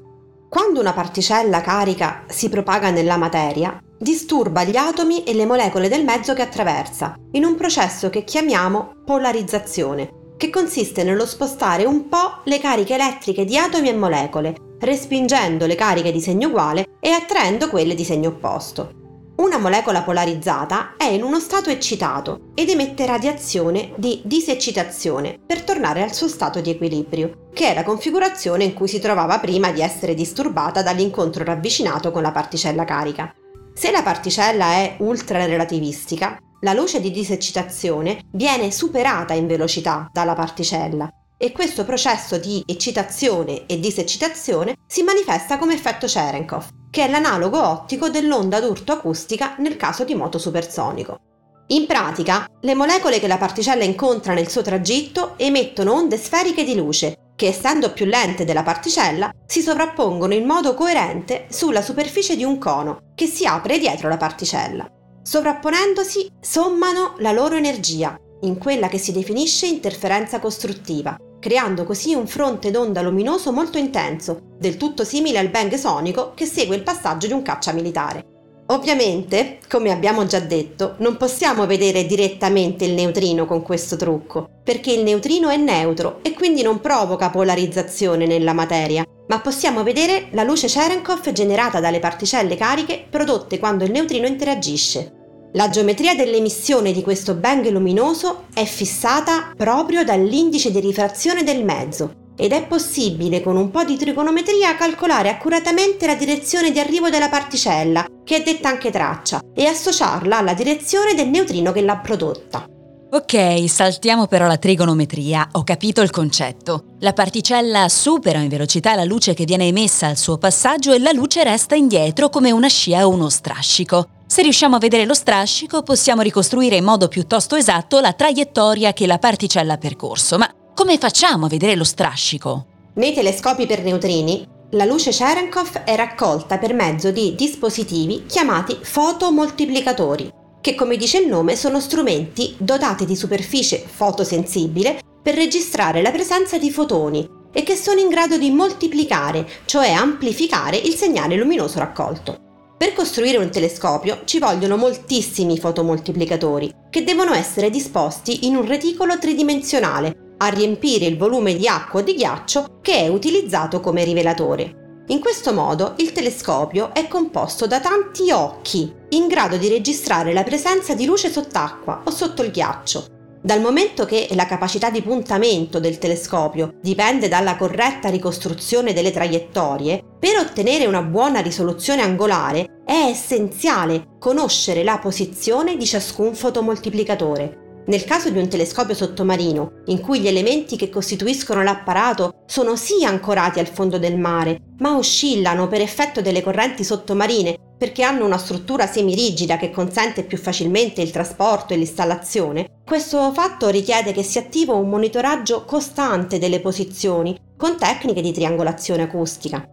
Quando 0.50 0.80
una 0.80 0.94
particella 0.94 1.62
carica 1.62 2.24
si 2.28 2.50
propaga 2.50 2.90
nella 2.90 3.18
materia, 3.18 3.80
disturba 4.00 4.64
gli 4.64 4.78
atomi 4.78 5.26
e 5.26 5.36
le 5.36 5.46
molecole 5.46 5.90
del 5.90 6.04
mezzo 6.04 6.34
che 6.34 6.42
attraversa, 6.42 7.14
in 7.34 7.46
un 7.46 7.54
processo 7.54 8.10
che 8.10 8.24
chiamiamo 8.24 8.94
polarizzazione, 9.06 10.10
che 10.40 10.50
consiste 10.50 11.04
nello 11.04 11.26
spostare 11.26 11.84
un 11.84 12.08
po' 12.08 12.40
le 12.46 12.60
cariche 12.60 12.94
elettriche 12.94 13.44
di 13.44 13.58
atomi 13.58 13.90
e 13.90 13.94
molecole, 13.94 14.56
respingendo 14.80 15.66
le 15.66 15.76
cariche 15.76 16.14
di 16.14 16.22
segno 16.22 16.48
uguale 16.48 16.86
e 17.02 17.10
attraendo 17.10 17.68
quelle 17.68 17.94
di 17.94 18.06
segno 18.06 18.30
opposto. 18.30 18.94
Una 19.36 19.58
molecola 19.58 20.02
polarizzata 20.02 20.96
è 20.96 21.04
in 21.04 21.24
uno 21.24 21.42
stato 21.42 21.70
eccitato 21.70 22.52
ed 22.56 22.70
emette 22.70 23.06
radiazione 23.06 23.92
di 23.98 24.22
diseccitazione 24.24 25.38
per 25.46 25.62
tornare 25.64 26.04
al 26.04 26.14
suo 26.14 26.30
stato 26.30 26.62
di 26.62 26.70
equilibrio, 26.70 27.50
che 27.54 27.72
è 27.72 27.74
la 27.74 27.84
configurazione 27.84 28.64
in 28.64 28.74
cui 28.74 28.88
si 28.88 29.00
trovava 29.00 29.40
prima 29.40 29.72
di 29.72 29.82
essere 29.82 30.14
disturbata 30.14 30.82
dall'incontro 30.82 31.44
ravvicinato 31.44 32.12
con 32.12 32.22
la 32.22 32.32
particella 32.32 32.86
carica. 32.86 33.34
Se 33.74 33.92
la 33.92 34.04
particella 34.04 34.72
è 34.72 34.96
ultrarelativistica, 35.00 36.38
la 36.62 36.74
luce 36.74 37.00
di 37.00 37.12
diseccitazione 37.12 38.22
viene 38.32 38.72
superata 38.72 39.34
in 39.34 39.48
velocità 39.48 40.10
dalla 40.12 40.34
particella 40.34 41.10
e 41.38 41.54
questo 41.54 41.86
processo 41.86 42.38
di 42.38 42.62
eccitazione 42.66 43.66
e 43.66 43.80
diseccitazione 43.80 44.76
si 44.86 45.04
manifesta 45.04 45.58
come 45.58 45.74
effetto 45.74 46.06
Cherenkov, 46.06 46.68
che 46.92 47.06
è 47.06 47.10
l'analogo 47.10 47.66
ottico 47.66 48.10
dell'onda 48.10 48.60
d'urto 48.60 48.92
acustica 48.92 49.56
nel 49.60 49.78
caso 49.78 50.04
di 50.04 50.16
moto 50.16 50.38
supersonico. 50.38 51.20
In 51.68 51.86
pratica, 51.86 52.46
le 52.62 52.74
molecole 52.74 53.20
che 53.20 53.28
la 53.28 53.38
particella 53.38 53.84
incontra 53.84 54.34
nel 54.34 54.50
suo 54.50 54.62
tragitto 54.62 55.36
emettono 55.38 55.94
onde 55.94 56.18
sferiche 56.18 56.66
di 56.66 56.76
luce 56.76 57.16
che 57.36 57.48
essendo 57.48 57.94
più 57.94 58.06
lente 58.06 58.44
della 58.44 58.64
particella 58.64 59.32
si 59.46 59.62
sovrappongono 59.62 60.34
in 60.34 60.46
modo 60.46 60.74
coerente 60.74 61.46
sulla 61.50 61.82
superficie 61.82 62.36
di 62.36 62.44
un 62.44 62.58
cono 62.58 63.14
che 63.16 63.28
si 63.28 63.46
apre 63.46 63.80
dietro 63.80 64.10
la 64.10 64.18
particella. 64.18 64.92
Sovrapponendosi 65.30 66.28
sommano 66.42 67.14
la 67.20 67.32
loro 67.32 67.56
energia 67.56 68.20
in 68.42 68.58
quella 68.58 68.88
che 68.88 68.98
si 68.98 69.12
definisce 69.12 69.68
interferenza 69.68 70.40
costruttiva, 70.40 71.18
creando 71.40 71.84
così 71.84 72.16
un 72.16 72.26
fronte 72.26 72.72
d'onda 72.72 73.04
luminoso 73.04 73.52
molto 73.52 73.78
intenso, 73.78 74.40
del 74.58 74.76
tutto 74.76 75.04
simile 75.04 75.38
al 75.38 75.50
bang 75.50 75.72
sonico 75.76 76.32
che 76.34 76.48
segue 76.48 76.76
il 76.76 76.82
passaggio 76.82 77.28
di 77.28 77.34
un 77.34 77.44
caccia 77.44 77.74
militare. 77.74 78.26
Ovviamente, 78.70 79.60
come 79.70 79.92
abbiamo 79.92 80.26
già 80.26 80.40
detto, 80.40 80.96
non 80.98 81.16
possiamo 81.16 81.68
vedere 81.68 82.08
direttamente 82.08 82.86
il 82.86 82.94
neutrino 82.94 83.46
con 83.46 83.62
questo 83.62 83.98
trucco, 83.98 84.50
perché 84.64 84.92
il 84.92 85.04
neutrino 85.04 85.50
è 85.50 85.58
neutro 85.58 86.22
e 86.24 86.34
quindi 86.34 86.64
non 86.64 86.82
provoca 86.82 87.30
polarizzazione 87.30 88.26
nella 88.26 88.54
materia, 88.54 89.06
ma 89.28 89.40
possiamo 89.42 89.84
vedere 89.84 90.30
la 90.32 90.42
luce 90.42 90.66
Cherenkov 90.66 91.32
generata 91.34 91.80
dalle 91.80 92.00
particelle 92.00 92.56
cariche 92.56 93.06
prodotte 93.08 93.60
quando 93.60 93.84
il 93.84 93.92
neutrino 93.92 94.26
interagisce. 94.26 95.18
La 95.54 95.68
geometria 95.70 96.14
dell'emissione 96.14 96.92
di 96.92 97.02
questo 97.02 97.34
bang 97.34 97.68
luminoso 97.70 98.46
è 98.54 98.66
fissata 98.66 99.52
proprio 99.58 100.04
dall'indice 100.04 100.70
di 100.70 100.80
rifrazione 100.80 101.44
del 101.44 101.64
mezzo 101.64 102.28
ed 102.38 102.52
è 102.52 102.68
possibile 102.68 103.42
con 103.42 103.58
un 103.58 103.72
po' 103.72 103.84
di 103.84 103.98
trigonometria 103.98 104.76
calcolare 104.76 105.30
accuratamente 105.30 106.06
la 106.06 106.14
direzione 106.14 106.72
di 106.72 106.80
arrivo 106.80 107.10
della 107.10 107.30
particella, 107.30 108.06
che 108.24 108.38
è 108.38 108.44
detta 108.44 108.70
anche 108.70 108.92
traccia, 108.92 109.42
e 109.56 109.66
associarla 109.66 110.38
alla 110.38 110.54
direzione 110.54 111.16
del 111.16 111.30
neutrino 111.30 111.72
che 111.72 111.82
l'ha 111.82 111.98
prodotta. 111.98 112.66
Ok, 113.12 113.68
saltiamo 113.68 114.28
però 114.28 114.46
la 114.46 114.58
trigonometria, 114.58 115.50
ho 115.54 115.64
capito 115.64 116.02
il 116.02 116.12
concetto. 116.12 116.84
La 117.00 117.14
particella 117.14 117.90
supera 117.90 118.38
in 118.40 118.50
velocità 118.50 118.94
la 118.94 119.04
luce 119.04 119.34
che 119.34 119.46
viene 119.46 119.66
emessa 119.66 120.06
al 120.06 120.18
suo 120.18 120.38
passaggio 120.38 120.94
e 120.94 121.00
la 121.00 121.12
luce 121.12 121.44
resta 121.44 121.74
indietro 121.74 122.30
come 122.30 122.52
una 122.52 122.68
scia 122.68 123.08
o 123.08 123.10
uno 123.10 123.30
strascico. 123.30 124.10
Se 124.32 124.44
riusciamo 124.44 124.76
a 124.76 124.80
vedere 124.80 125.06
lo 125.06 125.16
strascico, 125.16 125.82
possiamo 125.82 126.22
ricostruire 126.22 126.76
in 126.76 126.84
modo 126.84 127.08
piuttosto 127.08 127.56
esatto 127.56 128.00
la 128.00 128.14
traiettoria 128.14 128.94
che 128.94 129.08
la 129.08 129.18
particella 129.18 129.74
ha 129.74 129.78
percorso. 129.80 130.38
Ma 130.38 130.48
come 130.76 131.00
facciamo 131.00 131.48
a 131.48 131.50
vedere 131.50 131.76
lo 131.76 131.84
strascico? 131.84 132.66
Nei 132.94 133.12
telescopi 133.12 133.66
per 133.66 133.82
neutrini, 133.82 134.48
la 134.74 134.86
luce 134.86 135.10
Cherenkov 135.10 135.82
è 135.84 135.96
raccolta 135.96 136.60
per 136.60 136.76
mezzo 136.76 137.10
di 137.10 137.34
dispositivi 137.34 138.28
chiamati 138.28 138.78
fotomoltiplicatori, 138.80 140.32
che 140.62 140.76
come 140.76 140.96
dice 140.96 141.18
il 141.18 141.28
nome 141.28 141.56
sono 141.56 141.80
strumenti 141.80 142.54
dotati 142.60 143.06
di 143.06 143.16
superficie 143.16 143.84
fotosensibile 143.84 145.00
per 145.24 145.34
registrare 145.34 146.04
la 146.04 146.12
presenza 146.12 146.60
di 146.60 146.70
fotoni, 146.70 147.28
e 147.52 147.64
che 147.64 147.76
sono 147.76 148.00
in 148.00 148.10
grado 148.10 148.38
di 148.38 148.52
moltiplicare, 148.52 149.50
cioè 149.66 149.90
amplificare 149.90 150.78
il 150.78 150.94
segnale 150.94 151.36
luminoso 151.36 151.80
raccolto. 151.80 152.49
Per 152.80 152.94
costruire 152.94 153.36
un 153.36 153.52
telescopio 153.52 154.22
ci 154.24 154.40
vogliono 154.40 154.78
moltissimi 154.78 155.60
fotomoltiplicatori 155.60 156.74
che 156.90 157.04
devono 157.04 157.34
essere 157.34 157.70
disposti 157.70 158.48
in 158.48 158.56
un 158.56 158.66
reticolo 158.66 159.20
tridimensionale 159.20 160.36
a 160.38 160.48
riempire 160.48 161.04
il 161.04 161.18
volume 161.18 161.56
di 161.56 161.68
acqua 161.68 162.00
o 162.00 162.04
di 162.04 162.16
ghiaccio 162.16 162.80
che 162.82 163.00
è 163.00 163.10
utilizzato 163.10 163.82
come 163.82 164.06
rivelatore. 164.06 165.04
In 165.08 165.20
questo 165.20 165.52
modo 165.52 165.96
il 165.98 166.14
telescopio 166.14 166.94
è 166.94 167.10
composto 167.10 167.68
da 167.68 167.82
tanti 167.82 168.32
occhi, 168.32 168.90
in 169.10 169.28
grado 169.28 169.58
di 169.58 169.68
registrare 169.68 170.32
la 170.32 170.44
presenza 170.44 170.96
di 170.96 171.04
luce 171.04 171.30
sott'acqua 171.30 172.04
o 172.06 172.10
sotto 172.12 172.44
il 172.44 172.52
ghiaccio. 172.52 173.19
Dal 173.42 173.62
momento 173.62 174.04
che 174.04 174.28
la 174.32 174.46
capacità 174.46 174.90
di 174.90 175.02
puntamento 175.02 175.80
del 175.80 175.98
telescopio 175.98 176.74
dipende 176.82 177.30
dalla 177.30 177.56
corretta 177.56 178.10
ricostruzione 178.10 178.92
delle 178.92 179.12
traiettorie, 179.12 180.04
per 180.20 180.36
ottenere 180.36 180.86
una 180.86 181.02
buona 181.02 181.40
risoluzione 181.40 182.02
angolare 182.02 182.82
è 182.86 183.08
essenziale 183.10 184.18
conoscere 184.20 184.84
la 184.84 184.98
posizione 184.98 185.78
di 185.78 185.86
ciascun 185.86 186.36
fotomoltiplicatore. 186.36 187.84
Nel 187.86 188.04
caso 188.04 188.30
di 188.30 188.40
un 188.40 188.50
telescopio 188.50 188.94
sottomarino, 188.94 189.84
in 189.86 190.02
cui 190.02 190.20
gli 190.20 190.28
elementi 190.28 190.76
che 190.76 190.90
costituiscono 190.90 191.64
l'apparato 191.64 192.44
sono 192.46 192.76
sì 192.76 193.06
ancorati 193.06 193.60
al 193.60 193.68
fondo 193.68 193.98
del 193.98 194.20
mare, 194.20 194.60
ma 194.80 194.98
oscillano 194.98 195.70
per 195.70 195.80
effetto 195.80 196.22
delle 196.22 196.44
correnti 196.44 196.84
sottomarine 196.84 197.56
perché 197.80 198.04
hanno 198.04 198.26
una 198.26 198.38
struttura 198.38 198.86
semirigida 198.86 199.58
che 199.58 199.72
consente 199.72 200.24
più 200.24 200.38
facilmente 200.38 201.02
il 201.02 201.12
trasporto 201.12 201.74
e 201.74 201.78
l'installazione, 201.78 202.68
questo 202.86 203.32
fatto 203.32 203.70
richiede 203.70 204.12
che 204.12 204.22
si 204.22 204.38
attiva 204.38 204.74
un 204.74 204.90
monitoraggio 204.90 205.64
costante 205.64 206.40
delle 206.40 206.60
posizioni 206.60 207.40
con 207.56 207.78
tecniche 207.78 208.22
di 208.22 208.34
triangolazione 208.34 209.04
acustica. 209.04 209.66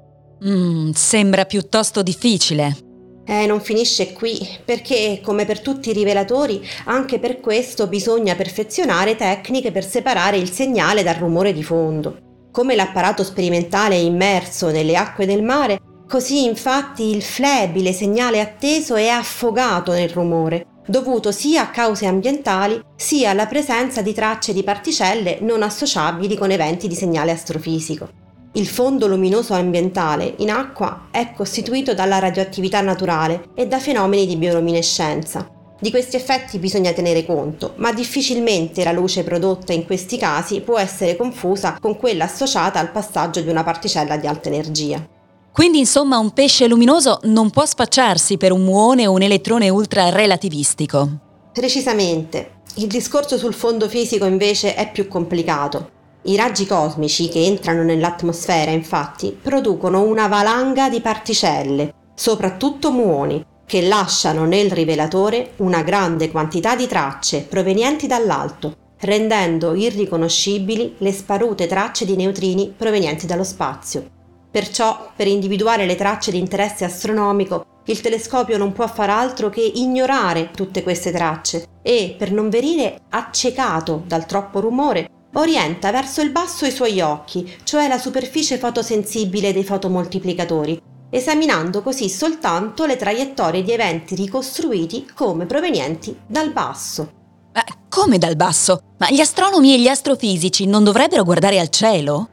Mm, 0.47 0.91
sembra 0.93 1.47
piuttosto 1.47 2.03
difficile. 2.03 2.77
Eh, 3.25 3.47
non 3.47 3.61
finisce 3.61 4.13
qui, 4.13 4.39
perché 4.65 5.21
come 5.21 5.45
per 5.45 5.61
tutti 5.61 5.91
i 5.91 5.93
rivelatori, 5.93 6.65
anche 6.85 7.19
per 7.19 7.41
questo 7.41 7.89
bisogna 7.89 8.37
perfezionare 8.37 9.17
tecniche 9.17 9.73
per 9.73 9.85
separare 9.85 10.37
il 10.37 10.49
segnale 10.49 11.03
dal 11.03 11.17
rumore 11.17 11.53
di 11.53 11.65
fondo. 11.65 12.19
Come 12.53 12.77
l'apparato 12.77 13.25
sperimentale 13.25 13.97
è 13.97 13.99
immerso 13.99 14.71
nelle 14.71 14.97
acque 14.97 15.27
del 15.27 15.43
mare, 15.43 15.81
così 16.09 16.45
infatti 16.45 17.15
il 17.15 17.23
flebile 17.23 17.93
segnale 17.93 18.41
atteso 18.41 18.95
è 18.95 19.09
affogato 19.09 19.93
nel 19.93 20.11
rumore, 20.11 20.67
dovuto 20.87 21.33
sia 21.33 21.63
a 21.63 21.71
cause 21.71 22.07
ambientali 22.07 22.81
sia 22.95 23.31
alla 23.31 23.47
presenza 23.47 24.03
di 24.03 24.15
tracce 24.15 24.53
di 24.53 24.63
particelle 24.63 25.39
non 25.41 25.63
associabili 25.63 26.37
con 26.37 26.51
eventi 26.51 26.89
di 26.89 26.95
segnale 26.95 27.33
astrofisico. 27.33 28.25
Il 28.53 28.67
fondo 28.67 29.07
luminoso 29.07 29.53
ambientale 29.53 30.35
in 30.39 30.51
acqua 30.51 31.09
è 31.11 31.33
costituito 31.35 31.93
dalla 31.93 32.19
radioattività 32.19 32.81
naturale 32.81 33.49
e 33.55 33.67
da 33.67 33.79
fenomeni 33.79 34.27
di 34.27 34.37
bioluminescenza. 34.37 35.47
Di 35.79 35.91
questi 35.91 36.17
effetti 36.17 36.59
bisogna 36.59 36.93
tenere 36.93 37.27
conto, 37.27 37.75
ma 37.77 37.93
difficilmente 37.93 38.83
la 38.83 38.93
luce 38.93 39.25
prodotta 39.25 39.75
in 39.75 39.85
questi 39.85 40.17
casi 40.17 40.63
può 40.63 40.79
essere 40.79 41.17
confusa 41.17 41.77
con 41.79 41.99
quella 41.99 42.25
associata 42.25 42.79
al 42.79 42.93
passaggio 42.93 43.43
di 43.43 43.51
una 43.51 43.63
particella 43.63 44.17
di 44.17 44.27
alta 44.27 44.49
energia. 44.49 45.16
Quindi 45.57 45.79
insomma 45.79 46.19
un 46.19 46.33
pesce 46.33 46.69
luminoso 46.69 47.19
non 47.23 47.49
può 47.49 47.65
spacciarsi 47.65 48.37
per 48.37 48.53
un 48.53 48.63
muone 48.63 49.07
o 49.07 49.13
un 49.13 49.23
elettrone 49.23 49.71
ultra 49.71 50.11
relativistico. 50.11 51.09
Precisamente. 51.51 52.57
Il 52.75 52.89
discorso 52.89 53.39
sul 53.39 53.55
fondo 53.55 53.89
fisico 53.89 54.27
invece 54.27 54.75
è 54.75 54.93
più 54.93 55.09
complicato. 55.09 55.89
I 56.25 56.37
raggi 56.37 56.67
cosmici 56.67 57.31
che 57.31 57.43
entrano 57.43 57.85
nell'atmosfera, 57.85 58.71
infatti, 58.71 59.35
producono 59.41 60.03
una 60.03 60.29
valanga 60.29 60.91
di 60.91 61.01
particelle, 61.01 61.91
soprattutto 62.15 62.93
muoni, 62.93 63.43
che 63.65 63.81
lasciano 63.81 64.45
nel 64.45 64.71
rivelatore 64.71 65.53
una 65.57 65.81
grande 65.81 66.31
quantità 66.31 66.77
di 66.77 66.87
tracce 66.87 67.47
provenienti 67.49 68.07
dall'alto, 68.07 68.77
rendendo 69.01 69.75
irriconoscibili 69.75 70.97
le 70.99 71.13
sparute 71.13 71.67
tracce 71.67 72.05
di 72.05 72.15
neutrini 72.15 72.75
provenienti 72.77 73.25
dallo 73.25 73.43
spazio. 73.43 74.16
Perciò, 74.57 75.11
per 75.15 75.27
individuare 75.27 75.85
le 75.85 75.97
tracce 75.97 76.31
di 76.31 76.39
interesse 76.39 76.87
astronomico, 76.87 77.83
il 77.85 78.01
telescopio 78.01 78.57
non 78.57 78.73
può 78.73 78.87
far 78.87 79.11
altro 79.11 79.51
che 79.51 79.61
ignorare 79.61 80.51
tutte 80.51 80.83
queste 80.83 81.13
tracce 81.13 81.67
e, 81.83 82.15
per 82.17 82.33
non 82.33 82.49
venire 82.49 83.01
accecato 83.11 84.03
dal 84.07 84.25
troppo 84.25 84.61
rumore, 84.61 85.11
orienta 85.35 85.91
verso 85.91 86.23
il 86.23 86.31
basso 86.31 86.65
i 86.65 86.71
suoi 86.71 87.03
occhi, 87.03 87.55
cioè 87.65 87.87
la 87.87 87.99
superficie 87.99 88.57
fotosensibile 88.57 89.53
dei 89.53 89.63
fotomoltiplicatori, 89.63 90.81
esaminando 91.11 91.83
così 91.83 92.09
soltanto 92.09 92.87
le 92.87 92.97
traiettorie 92.97 93.63
di 93.63 93.73
eventi 93.73 94.15
ricostruiti 94.15 95.07
come 95.15 95.45
provenienti 95.45 96.19
dal 96.27 96.51
basso. 96.51 97.11
Ma 97.53 97.63
come 97.91 98.17
dal 98.17 98.37
basso? 98.37 98.81
Ma 98.97 99.11
gli 99.11 99.21
astronomi 99.21 99.75
e 99.75 99.81
gli 99.81 99.89
astrofisici 99.89 100.65
non 100.65 100.83
dovrebbero 100.83 101.25
guardare 101.25 101.61
al 101.61 101.69
cielo? 101.69 102.31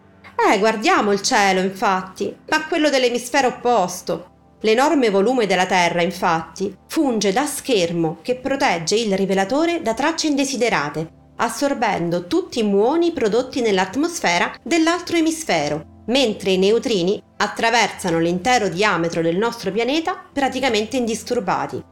Eh, 0.52 0.60
guardiamo 0.60 1.12
il 1.12 1.22
cielo, 1.22 1.62
infatti, 1.62 2.36
ma 2.50 2.66
quello 2.68 2.90
dell'emisfero 2.90 3.48
opposto. 3.48 4.32
L'enorme 4.62 5.10
volume 5.10 5.46
della 5.46 5.66
Terra, 5.66 6.02
infatti, 6.02 6.76
funge 6.88 7.32
da 7.32 7.46
schermo 7.46 8.18
che 8.22 8.36
protegge 8.36 8.96
il 8.96 9.16
rivelatore 9.16 9.82
da 9.82 9.94
tracce 9.94 10.28
indesiderate 10.28 11.22
assorbendo 11.36 12.28
tutti 12.28 12.60
i 12.60 12.64
muoni 12.64 13.12
prodotti 13.12 13.62
nell'atmosfera 13.62 14.56
dell'altro 14.62 15.18
emisfero, 15.18 16.02
mentre 16.08 16.52
i 16.52 16.58
neutrini 16.58 17.22
attraversano 17.38 18.20
l'intero 18.20 18.70
diametro 18.70 19.22
del 19.22 19.38
nostro 19.38 19.72
pianeta 19.72 20.24
praticamente 20.32 20.98
indisturbati. 20.98 21.84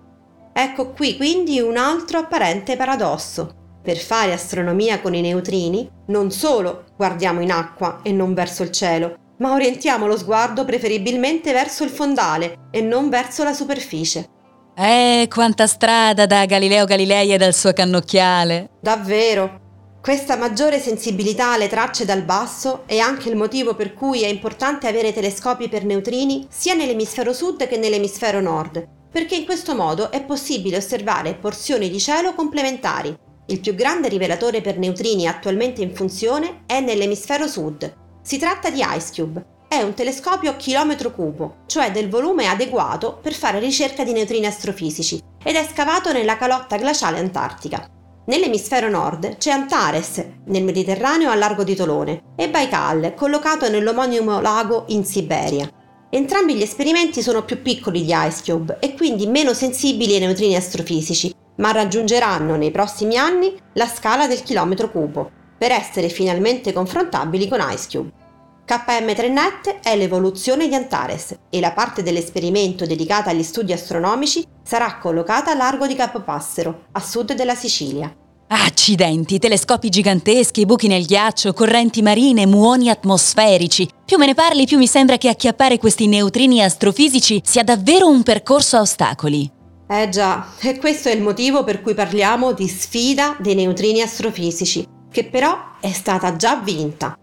Ecco 0.54 0.92
qui 0.92 1.16
quindi 1.16 1.60
un 1.60 1.78
altro 1.78 2.20
apparente 2.20 2.76
paradosso. 2.76 3.61
Per 3.84 3.98
fare 3.98 4.32
astronomia 4.32 5.02
con 5.02 5.16
i 5.16 5.22
neutrini, 5.22 5.90
non 6.08 6.30
solo 6.30 6.86
guardiamo 6.96 7.42
in 7.42 7.52
acqua 7.52 8.02
e 8.04 8.12
non 8.12 8.34
verso 8.34 8.62
il 8.62 8.72
cielo, 8.72 9.16
ma 9.38 9.54
orientiamo 9.54 10.06
lo 10.06 10.18
sguardo 10.18 10.66
preferibilmente 10.66 11.52
verso 11.52 11.84
il 11.84 11.90
fondale 11.90 12.68
e 12.70 12.82
non 12.82 13.10
verso 13.10 13.44
la 13.44 13.54
superficie. 13.54 14.28
Eh, 14.76 15.28
quanta 15.30 15.66
strada 15.66 16.26
da 16.26 16.46
Galileo 16.46 16.86
Galilei 16.86 17.34
e 17.34 17.38
dal 17.38 17.54
suo 17.54 17.74
cannocchiale. 17.74 18.70
Davvero. 18.80 19.60
Questa 20.00 20.36
maggiore 20.36 20.80
sensibilità 20.80 21.54
alle 21.54 21.68
tracce 21.68 22.06
dal 22.06 22.24
basso 22.24 22.84
è 22.88 22.98
anche 22.98 23.30
il 23.30 23.36
motivo 23.36 23.76
per 23.76 23.94
cui 23.94 24.24
è 24.24 24.28
importante 24.28 24.88
avere 24.88 25.14
telescopi 25.14 25.70
per 25.70 25.86
neutrini 25.86 26.48
sia 26.50 26.74
nell'emisfero 26.74 27.34
sud 27.34 27.68
che 27.68 27.78
nell'emisfero 27.78 28.42
nord, 28.42 28.88
perché 29.12 29.36
in 29.36 29.46
questo 29.46 29.76
modo 29.76 30.12
è 30.12 30.24
possibile 30.24 30.78
osservare 30.78 31.36
porzioni 31.36 31.90
di 31.90 32.00
cielo 32.00 32.34
complementari. 32.34 33.16
Il 33.48 33.60
più 33.60 33.76
grande 33.76 34.08
rivelatore 34.08 34.62
per 34.62 34.78
neutrini 34.78 35.28
attualmente 35.28 35.82
in 35.82 35.94
funzione 35.94 36.64
è 36.66 36.80
nell'emisfero 36.80 37.48
sud. 37.48 37.94
Si 38.22 38.38
tratta 38.38 38.70
di 38.70 38.82
IceCube, 38.82 39.46
è 39.68 39.82
un 39.82 39.94
telescopio 39.94 40.52
a 40.52 40.56
chilometro 40.56 41.12
cubo, 41.12 41.64
cioè 41.66 41.92
del 41.92 42.10
volume 42.10 42.48
adeguato 42.48 43.20
per 43.22 43.34
fare 43.34 43.60
ricerca 43.60 44.04
di 44.04 44.12
neutrini 44.12 44.46
astrofisici, 44.46 45.22
ed 45.44 45.56
è 45.56 45.68
scavato 45.72 46.12
nella 46.12 46.38
calotta 46.38 46.78
glaciale 46.78 47.20
antartica. 47.20 47.90
Nell'emisfero 48.26 48.90
nord 48.90 49.38
c'è 49.38 49.50
Antares, 49.50 50.24
nel 50.46 50.64
Mediterraneo 50.64 51.32
a 51.32 51.36
largo 51.36 51.64
di 51.64 51.76
Tolone, 51.76 52.34
e 52.36 52.50
Baikal, 52.50 53.14
collocato 53.16 53.70
nell'omonimo 53.70 54.40
lago 54.42 54.86
in 54.90 55.04
Siberia. 55.04 55.70
Entrambi 56.10 56.56
gli 56.56 56.62
esperimenti 56.62 57.22
sono 57.22 57.44
più 57.44 57.62
piccoli 57.62 58.04
di 58.04 58.14
IceCube 58.14 58.78
e 58.80 58.94
quindi 58.94 59.26
meno 59.26 59.54
sensibili 59.54 60.14
ai 60.14 60.20
neutrini 60.20 60.56
astrofisici, 60.56 61.34
ma 61.62 61.72
raggiungeranno 61.72 62.56
nei 62.58 62.72
prossimi 62.72 63.18
anni 63.18 63.56
la 63.74 63.88
scala 63.88 64.28
del 64.28 64.44
chilometro 64.44 64.92
cubo, 64.92 65.32
per 65.58 65.72
essere 65.72 66.10
finalmente 66.10 66.74
confrontabili 66.74 67.48
con 67.48 67.60
IceCube. 67.62 68.20
KM3Net 68.68 69.82
è 69.82 69.96
l'evoluzione 69.96 70.68
di 70.68 70.76
Antares 70.76 71.36
e 71.50 71.60
la 71.60 71.72
parte 71.72 72.04
dell'esperimento 72.04 72.86
dedicata 72.86 73.30
agli 73.30 73.44
studi 73.44 73.74
astronomici 73.74 74.46
sarà 74.64 74.98
collocata 74.98 75.52
a 75.52 75.56
largo 75.56 75.88
di 75.88 75.96
Capo 75.96 76.22
Passero, 76.22 76.86
a 76.94 77.00
sud 77.00 77.34
della 77.34 77.56
Sicilia. 77.56 78.14
Accidenti, 78.48 79.40
telescopi 79.40 79.90
giganteschi, 79.90 80.66
buchi 80.66 80.88
nel 80.88 81.06
ghiaccio, 81.06 81.54
correnti 81.54 82.02
marine, 82.02 82.46
muoni 82.46 82.90
atmosferici. 82.90 83.88
Più 84.06 84.18
me 84.18 84.26
ne 84.26 84.34
parli, 84.34 84.66
più 84.66 84.78
mi 84.78 84.88
sembra 84.88 85.18
che 85.18 85.30
acchiappare 85.30 85.78
questi 85.78 86.08
neutrini 86.08 86.62
astrofisici 86.62 87.42
sia 87.46 87.64
davvero 87.64 88.10
un 88.10 88.24
percorso 88.24 88.78
a 88.78 88.82
ostacoli. 88.82 89.60
Eh 89.94 90.08
già, 90.08 90.54
e 90.62 90.78
questo 90.78 91.10
è 91.10 91.12
il 91.12 91.22
motivo 91.22 91.66
per 91.66 91.82
cui 91.82 91.94
parliamo 91.94 92.54
di 92.54 92.66
sfida 92.70 93.36
dei 93.42 93.56
neutrini 93.56 94.00
astrofisici, 94.00 94.88
che 95.12 95.26
però 95.26 95.54
è 95.82 95.92
stata 95.92 96.38
già 96.38 96.56
vinta. 96.56 97.14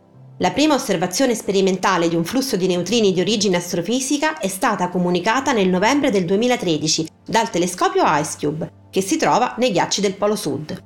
La 0.41 0.51
prima 0.51 0.75
osservazione 0.75 1.35
sperimentale 1.35 2.11
di 2.11 2.15
un 2.15 2.27
flusso 2.27 2.57
di 2.59 2.67
neutrini 2.67 3.15
di 3.15 3.23
origine 3.23 3.57
astrofisica 3.57 4.39
è 4.39 4.49
stata 4.49 4.91
comunicata 4.91 5.53
nel 5.53 5.71
novembre 5.71 6.11
del 6.11 6.27
2013 6.27 7.09
dal 7.25 7.49
telescopio 7.49 8.03
IceCube, 8.05 8.71
che 8.91 9.01
si 9.01 9.17
trova 9.17 9.55
nei 9.57 9.73
ghiacci 9.73 10.03
del 10.03 10.17
Polo 10.17 10.37
Sud. 10.37 10.79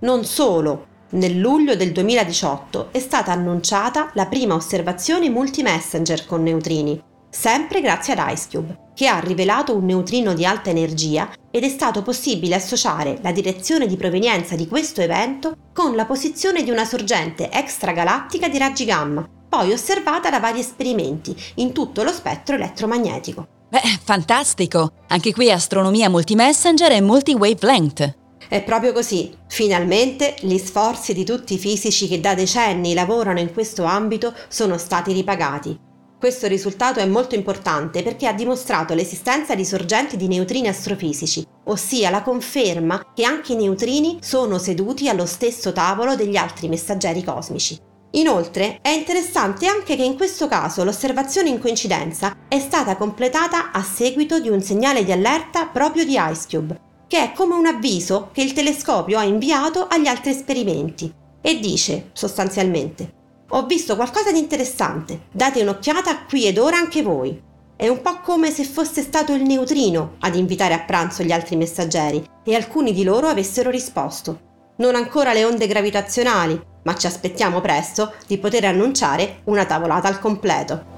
Non 0.00 0.24
solo, 0.24 0.86
Nel 1.10 1.38
luglio 1.38 1.74
del 1.74 1.92
2018 1.92 2.88
è 2.90 2.98
stata 2.98 3.32
annunciata 3.32 4.10
la 4.12 4.26
prima 4.26 4.54
osservazione 4.54 5.30
multi-messenger 5.30 6.26
con 6.26 6.42
neutrini, 6.42 7.02
sempre 7.30 7.80
grazie 7.80 8.14
ad 8.14 8.30
IceCube, 8.30 8.92
che 8.94 9.06
ha 9.06 9.18
rivelato 9.18 9.76
un 9.76 9.84
neutrino 9.84 10.34
di 10.34 10.44
alta 10.44 10.70
energia 10.70 11.30
ed 11.50 11.62
è 11.62 11.68
stato 11.68 12.02
possibile 12.02 12.54
associare 12.54 13.18
la 13.22 13.32
direzione 13.32 13.86
di 13.86 13.96
provenienza 13.96 14.56
di 14.56 14.66
questo 14.66 15.00
evento 15.00 15.56
con 15.72 15.94
la 15.94 16.04
posizione 16.04 16.62
di 16.62 16.70
una 16.70 16.84
sorgente 16.84 17.50
extragalattica 17.50 18.48
di 18.48 18.58
raggi 18.58 18.84
gamma, 18.84 19.28
poi 19.48 19.72
osservata 19.72 20.30
da 20.30 20.40
vari 20.40 20.60
esperimenti 20.60 21.34
in 21.56 21.72
tutto 21.72 22.02
lo 22.02 22.12
spettro 22.12 22.56
elettromagnetico. 22.56 23.46
Beh, 23.68 23.98
fantastico! 24.02 24.92
Anche 25.08 25.32
qui 25.32 25.50
astronomia 25.50 26.08
multimessenger 26.08 26.92
e 26.92 27.00
multi-wavelength. 27.00 28.16
È 28.48 28.62
proprio 28.62 28.92
così. 28.92 29.30
Finalmente 29.46 30.36
gli 30.40 30.56
sforzi 30.56 31.12
di 31.12 31.24
tutti 31.24 31.54
i 31.54 31.58
fisici 31.58 32.08
che 32.08 32.18
da 32.18 32.34
decenni 32.34 32.94
lavorano 32.94 33.40
in 33.40 33.52
questo 33.52 33.84
ambito 33.84 34.34
sono 34.48 34.78
stati 34.78 35.12
ripagati. 35.12 35.78
Questo 36.18 36.48
risultato 36.48 36.98
è 36.98 37.06
molto 37.06 37.36
importante 37.36 38.02
perché 38.02 38.26
ha 38.26 38.32
dimostrato 38.32 38.92
l'esistenza 38.92 39.54
di 39.54 39.64
sorgenti 39.64 40.16
di 40.16 40.26
neutrini 40.26 40.66
astrofisici, 40.66 41.46
ossia 41.66 42.10
la 42.10 42.22
conferma 42.22 43.12
che 43.14 43.22
anche 43.22 43.52
i 43.52 43.56
neutrini 43.56 44.18
sono 44.20 44.58
seduti 44.58 45.08
allo 45.08 45.26
stesso 45.26 45.72
tavolo 45.72 46.16
degli 46.16 46.34
altri 46.34 46.68
messaggeri 46.68 47.22
cosmici. 47.22 47.78
Inoltre 48.12 48.80
è 48.82 48.88
interessante 48.88 49.68
anche 49.68 49.94
che 49.94 50.02
in 50.02 50.16
questo 50.16 50.48
caso 50.48 50.82
l'osservazione 50.82 51.50
in 51.50 51.60
coincidenza 51.60 52.34
è 52.48 52.58
stata 52.58 52.96
completata 52.96 53.70
a 53.70 53.82
seguito 53.84 54.40
di 54.40 54.48
un 54.48 54.60
segnale 54.60 55.04
di 55.04 55.12
allerta 55.12 55.66
proprio 55.66 56.04
di 56.04 56.16
IceCube, 56.18 56.80
che 57.06 57.22
è 57.22 57.32
come 57.32 57.54
un 57.54 57.66
avviso 57.66 58.30
che 58.32 58.42
il 58.42 58.54
telescopio 58.54 59.18
ha 59.18 59.24
inviato 59.24 59.86
agli 59.86 60.08
altri 60.08 60.32
esperimenti 60.32 61.14
e 61.40 61.60
dice 61.60 62.10
sostanzialmente 62.12 63.17
ho 63.50 63.64
visto 63.64 63.96
qualcosa 63.96 64.30
di 64.30 64.38
interessante, 64.38 65.22
date 65.32 65.62
un'occhiata 65.62 66.24
qui 66.24 66.44
ed 66.46 66.58
ora 66.58 66.76
anche 66.76 67.02
voi. 67.02 67.40
È 67.74 67.88
un 67.88 68.02
po' 68.02 68.20
come 68.20 68.50
se 68.50 68.64
fosse 68.64 69.00
stato 69.00 69.32
il 69.32 69.42
neutrino 69.42 70.16
ad 70.20 70.34
invitare 70.34 70.74
a 70.74 70.80
pranzo 70.80 71.22
gli 71.22 71.32
altri 71.32 71.56
messaggeri 71.56 72.22
e 72.44 72.54
alcuni 72.54 72.92
di 72.92 73.04
loro 73.04 73.28
avessero 73.28 73.70
risposto. 73.70 74.40
Non 74.76 74.94
ancora 74.94 75.32
le 75.32 75.44
onde 75.44 75.66
gravitazionali, 75.66 76.60
ma 76.82 76.94
ci 76.94 77.06
aspettiamo 77.06 77.60
presto 77.60 78.12
di 78.26 78.36
poter 78.36 78.66
annunciare 78.66 79.40
una 79.44 79.64
tavolata 79.64 80.08
al 80.08 80.18
completo. 80.18 80.97